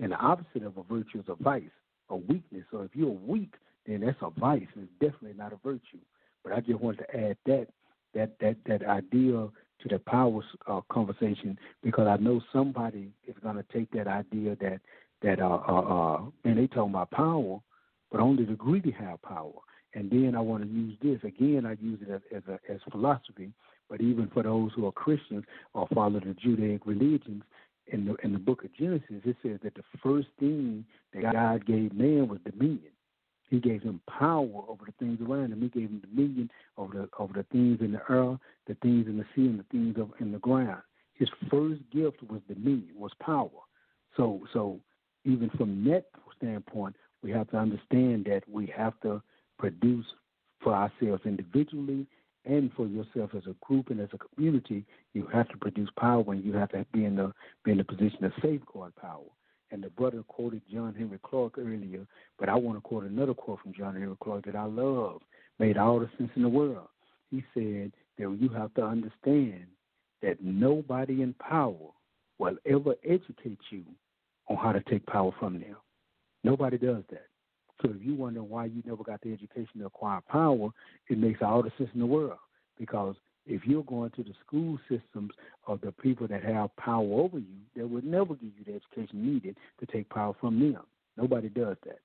[0.00, 1.62] And the opposite of a virtue is a vice,
[2.10, 2.64] a weakness.
[2.72, 3.54] So if you're weak,
[3.86, 4.66] then that's a vice.
[4.74, 6.00] It's definitely not a virtue.
[6.42, 7.68] But I just wanted to add that
[8.14, 9.48] that that that idea
[9.84, 14.56] to the power uh, conversation because I know somebody is going to take that idea
[14.60, 14.80] that
[15.22, 17.60] that uh, uh, uh, and they talking about power,
[18.10, 19.52] but only the greedy have power.
[19.94, 21.64] And then I want to use this again.
[21.66, 23.52] I use it as as, a, as philosophy,
[23.88, 27.42] but even for those who are Christians or follow the Judaic religions,
[27.88, 31.66] in the in the book of Genesis, it says that the first thing that God
[31.66, 32.92] gave man was dominion.
[33.50, 35.60] He gave him power over the things around him.
[35.60, 39.18] He gave him dominion over the over the things in the earth, the things in
[39.18, 40.82] the sea, and the things of, in the ground.
[41.14, 43.50] His first gift was dominion, was power.
[44.16, 44.80] So so
[45.24, 46.06] even from that
[46.36, 49.22] standpoint, we have to understand that we have to
[49.58, 50.06] produce
[50.62, 52.06] for ourselves individually
[52.44, 54.84] and for yourself as a group and as a community,
[55.14, 57.32] you have to produce power and you have to be in the
[57.64, 59.22] be in the position to safeguard power.
[59.70, 62.06] And the brother quoted John Henrik Clarke earlier,
[62.38, 65.22] but I want to quote another quote from John Henrik Clarke that I love,
[65.58, 66.88] made all the sense in the world.
[67.30, 69.64] He said that you have to understand
[70.22, 71.90] that nobody in power
[72.38, 73.84] will ever educate you
[74.48, 75.76] on how to take power from them.
[76.42, 77.26] Nobody does that.
[77.82, 80.70] So if you wonder why you never got the education to acquire power,
[81.08, 82.38] it makes all the sense in the world.
[82.78, 83.16] Because
[83.46, 85.32] if you're going to the school systems
[85.66, 89.32] of the people that have power over you, they would never give you the education
[89.32, 90.82] needed to take power from them.
[91.16, 92.00] Nobody does that.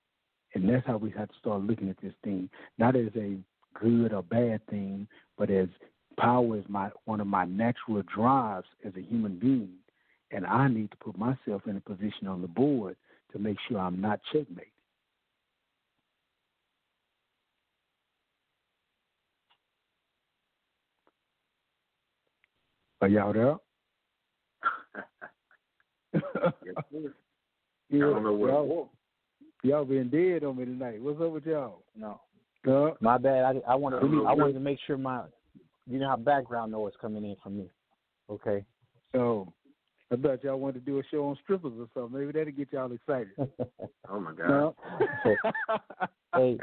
[0.54, 3.38] And that's how we have to start looking at this thing, not as a
[3.80, 5.08] good or bad thing,
[5.38, 5.68] but as
[6.18, 9.70] power is my one of my natural drives as a human being,
[10.32, 12.96] and I need to put myself in a position on the board
[13.34, 14.68] to make sure I'm not checkmate.
[23.02, 23.56] Are y'all there?
[26.14, 26.52] yeah,
[27.90, 28.90] y'all,
[29.64, 31.02] y'all been dead on me tonight.
[31.02, 31.84] What's up with y'all?
[31.96, 32.20] No.
[32.68, 33.46] Uh, my bad.
[33.46, 35.24] I I wanted I wanted to make sure my
[35.88, 37.70] you know how background noise coming in from me.
[38.30, 38.66] Okay.
[39.14, 39.54] So
[40.12, 42.20] I thought y'all wanted to do a show on strippers or something.
[42.20, 43.30] Maybe that'll get y'all excited.
[44.10, 44.48] oh my god.
[44.50, 44.76] No?
[46.36, 46.58] hey,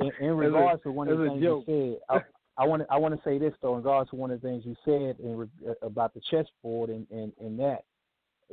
[0.00, 2.98] in, in regards to one of the things you said, I, I want to I
[2.98, 3.72] want to say this though.
[3.72, 7.06] In regards to one of the things you said in, uh, about the chessboard and,
[7.10, 7.84] and and that,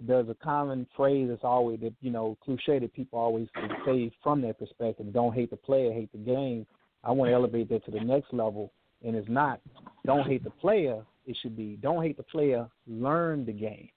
[0.02, 3.48] there's a common phrase that's always that you know cliche that people always
[3.86, 5.12] say from their perspective.
[5.12, 6.66] Don't hate the player, hate the game.
[7.04, 8.72] I want to elevate that to the next level,
[9.06, 9.60] and it's not
[10.06, 11.04] don't hate the player.
[11.26, 13.90] It should be don't hate the player, learn the game.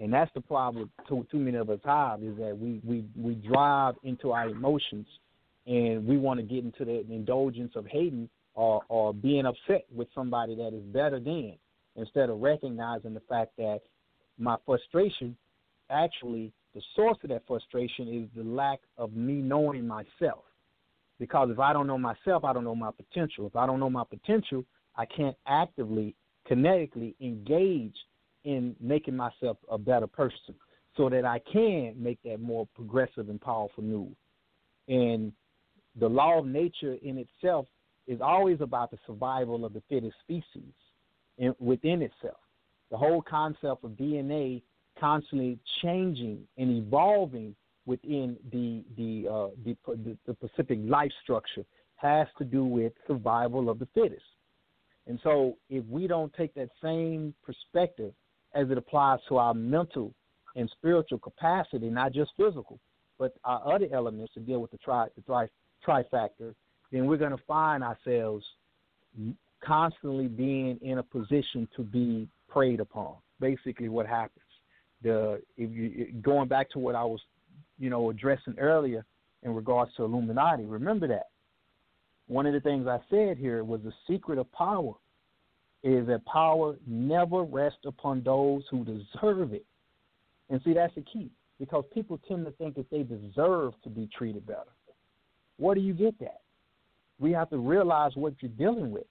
[0.00, 3.34] And that's the problem too, too many of us have is that we, we, we
[3.34, 5.06] drive into our emotions
[5.66, 10.08] and we want to get into the indulgence of hating or, or being upset with
[10.14, 11.54] somebody that is better than
[11.96, 13.80] instead of recognizing the fact that
[14.38, 15.36] my frustration
[15.90, 20.44] actually the source of that frustration is the lack of me knowing myself.
[21.18, 23.46] Because if I don't know myself, I don't know my potential.
[23.46, 24.64] If I don't know my potential,
[24.96, 26.14] I can't actively,
[26.48, 27.96] kinetically engage
[28.44, 30.54] in making myself a better person
[30.96, 34.12] so that I can make that more progressive and powerful move.
[34.88, 35.32] And
[35.98, 37.66] the law of nature in itself
[38.06, 40.72] is always about the survival of the fittest species
[41.38, 42.38] in, within itself.
[42.90, 44.62] The whole concept of DNA
[44.98, 47.54] constantly changing and evolving
[47.86, 51.64] within the the, uh, the the, the Pacific life structure
[51.96, 54.22] has to do with survival of the fittest.
[55.06, 58.12] And so, if we don't take that same perspective
[58.54, 60.12] as it applies to our mental
[60.56, 62.78] and spiritual capacity, not just physical,
[63.18, 65.48] but our other elements to deal with the tri the tri
[65.86, 66.54] trifactor,
[66.90, 68.44] then we're going to find ourselves
[69.64, 73.14] constantly being in a position to be preyed upon.
[73.40, 74.44] Basically, what happens.
[75.02, 77.20] The if you going back to what I was,
[77.78, 79.04] you know, addressing earlier
[79.42, 80.64] in regards to Illuminati.
[80.64, 81.28] Remember that
[82.26, 84.94] one of the things I said here was the secret of power
[85.82, 89.64] is that power never rests upon those who deserve it.
[90.50, 94.08] And see, that's the key because people tend to think that they deserve to be
[94.16, 94.72] treated better.
[95.58, 96.40] Where do you get that?
[97.18, 99.04] We have to realize what you're dealing with.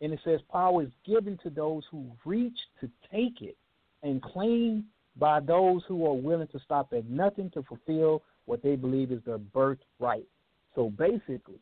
[0.00, 3.56] And it says power is given to those who reach to take it
[4.02, 4.84] and claim
[5.16, 9.20] by those who are willing to stop at nothing to fulfill what they believe is
[9.24, 10.26] their birthright.
[10.74, 11.60] So basically,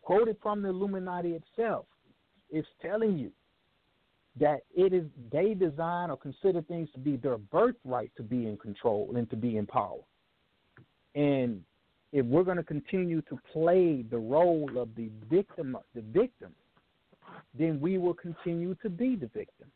[0.00, 1.84] quoted from the Illuminati itself,
[2.52, 3.32] is telling you
[4.38, 8.56] that it is they design or consider things to be their birthright to be in
[8.56, 10.00] control and to be in power.
[11.14, 11.62] And
[12.12, 16.54] if we're going to continue to play the role of the victim, the victim,
[17.58, 19.68] then we will continue to be the victim.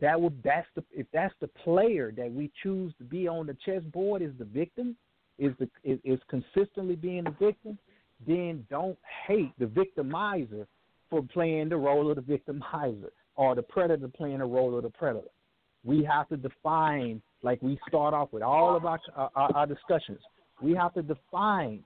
[0.00, 3.56] That would that's the if that's the player that we choose to be on the
[3.64, 4.96] chessboard is the victim,
[5.38, 7.78] is the is, is consistently being the victim,
[8.26, 10.66] then don't hate the victimizer
[11.10, 14.90] for playing the role of the victimizer or the predator playing the role of the
[14.90, 15.28] predator.
[15.84, 20.18] We have to define, like we start off with all of our, our, our discussions,
[20.60, 21.80] we have to define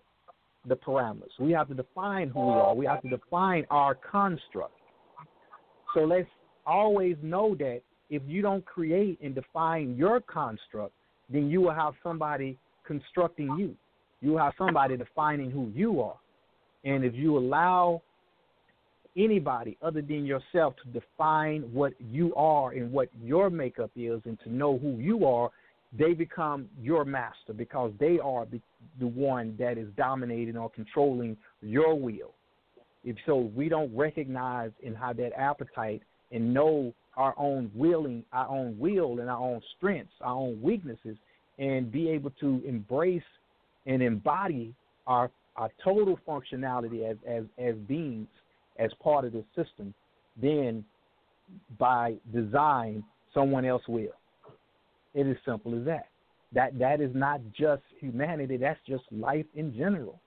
[0.66, 1.30] the parameters.
[1.38, 2.74] We have to define who we are.
[2.74, 4.74] We have to define our construct.
[5.94, 6.28] So let's
[6.66, 7.80] always know that
[8.10, 10.92] if you don't create and define your construct,
[11.28, 13.74] then you will have somebody constructing you.
[14.20, 16.16] You will have somebody defining who you are.
[16.84, 18.02] And if you allow
[19.16, 24.38] anybody other than yourself to define what you are and what your makeup is and
[24.40, 25.50] to know who you are,
[25.98, 28.60] they become your master because they are the,
[29.00, 32.32] the one that is dominating or controlling your will.
[33.02, 38.48] If so, we don't recognize and have that appetite and know our own willing, our
[38.48, 41.16] own will, and our own strengths, our own weaknesses,
[41.58, 43.22] and be able to embrace
[43.86, 44.74] and embody
[45.06, 48.28] our our total functionality as as as beings
[48.80, 49.94] as part of the system,
[50.40, 50.84] then
[51.78, 53.04] by design
[53.34, 54.14] someone else will.
[55.14, 56.08] It is simple as that.
[56.52, 58.56] That that is not just humanity.
[58.56, 60.20] That's just life in general.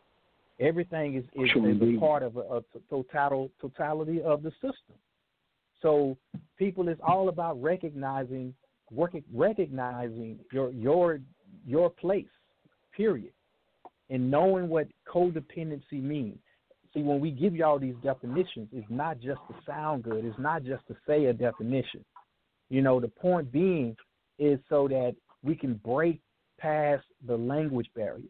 [0.60, 4.96] Everything is is, is a part of a, a total totality of the system.
[5.82, 6.18] So
[6.58, 8.54] people, it's all about recognizing
[8.92, 11.20] working, recognizing your your
[11.66, 12.26] your place.
[12.96, 13.34] Period.
[14.10, 16.38] And knowing what codependency means.
[16.94, 20.26] See, when we give y'all these definitions, it's not just to sound good.
[20.26, 22.06] It's not just to say a definition.
[22.70, 23.96] You know, the point being
[24.38, 26.20] is so that we can break
[26.60, 28.30] past the language barriers.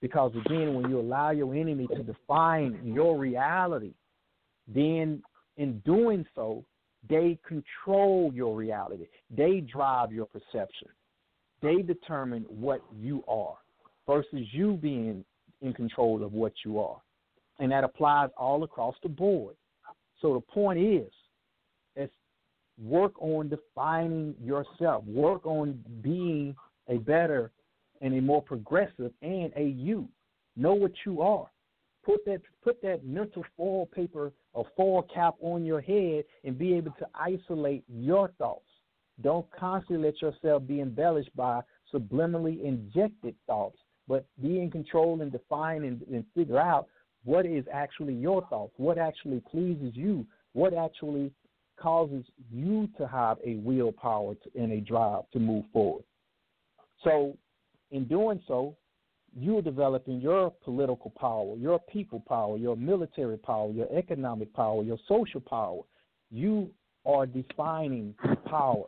[0.00, 3.94] Because again, when you allow your enemy to define your reality,
[4.66, 5.22] then
[5.56, 6.64] in doing so,
[7.08, 9.06] they control your reality.
[9.30, 10.88] They drive your perception.
[11.62, 13.54] They determine what you are
[14.06, 15.24] versus you being
[15.60, 17.00] in control of what you are.
[17.62, 19.54] And that applies all across the board.
[20.20, 21.12] So the point is,
[21.94, 22.10] is
[22.76, 25.04] work on defining yourself.
[25.04, 26.56] Work on being
[26.88, 27.52] a better
[28.00, 30.08] and a more progressive and a you.
[30.56, 31.48] Know what you are.
[32.04, 36.74] Put that put that mental foil paper or foil cap on your head and be
[36.74, 38.66] able to isolate your thoughts.
[39.20, 41.60] Don't constantly let yourself be embellished by
[41.94, 43.78] subliminally injected thoughts,
[44.08, 46.88] but be in control and define and, and figure out
[47.24, 51.30] what is actually your thoughts, what actually pleases you, what actually
[51.80, 56.04] causes you to have a willpower and a drive to move forward.
[57.02, 57.36] So,
[57.90, 58.76] in doing so,
[59.34, 64.98] you're developing your political power, your people power, your military power, your economic power, your
[65.08, 65.80] social power.
[66.30, 66.70] You
[67.06, 68.14] are defining
[68.46, 68.86] power.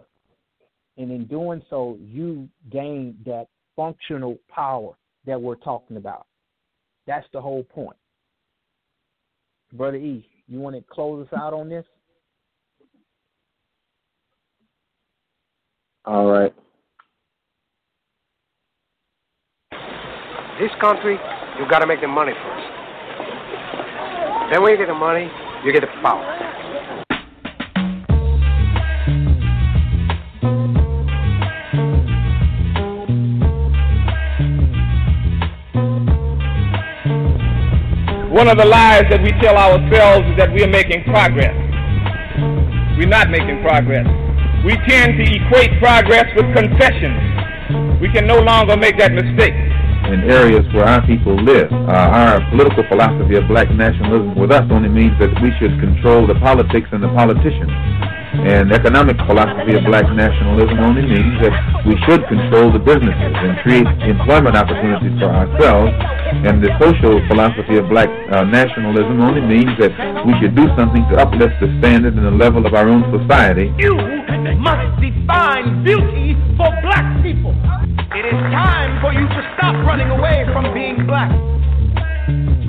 [0.96, 4.94] And in doing so, you gain that functional power
[5.26, 6.26] that we're talking about.
[7.06, 7.96] That's the whole point.
[9.74, 11.84] Brother E, you want to close us out on this?
[16.04, 16.54] All right.
[20.60, 21.18] This country,
[21.58, 22.66] you gotta make the money first.
[24.52, 25.28] Then when you get the money,
[25.64, 26.43] you get the power.
[38.44, 41.56] One of the lies that we tell ourselves is that we are making progress.
[43.00, 44.04] We're not making progress.
[44.68, 47.16] We tend to equate progress with concessions.
[48.04, 49.56] We can no longer make that mistake.
[50.12, 51.72] in areas where our people live.
[51.72, 56.26] Uh, our political philosophy of black nationalism with us only means that we should control
[56.28, 57.72] the politics and the politicians.
[58.44, 61.54] And economic philosophy of black nationalism only means that
[61.88, 65.96] we should control the businesses and create employment opportunities for ourselves.
[66.44, 69.96] And the social philosophy of black uh, nationalism only means that
[70.28, 73.72] we should do something to uplift the standard and the level of our own society.
[73.80, 73.96] You
[74.60, 77.56] must define beauty for black people.
[78.12, 81.32] It is time for you to stop running away from being black.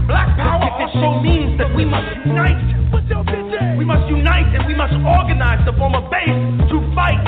[0.07, 2.61] Black power also means that we must unite.
[3.77, 7.21] We must unite and we must organize to form a base to fight.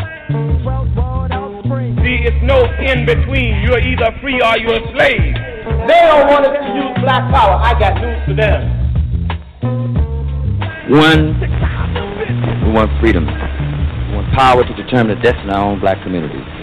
[2.03, 3.61] See, it's no in between.
[3.65, 5.33] You're either free or you're a slave.
[5.89, 7.57] They don't want us to use black power.
[7.57, 8.61] I got news for them.
[10.89, 11.39] One,
[12.63, 13.25] we want freedom.
[13.25, 16.56] We want power to determine the destiny of our own black communities.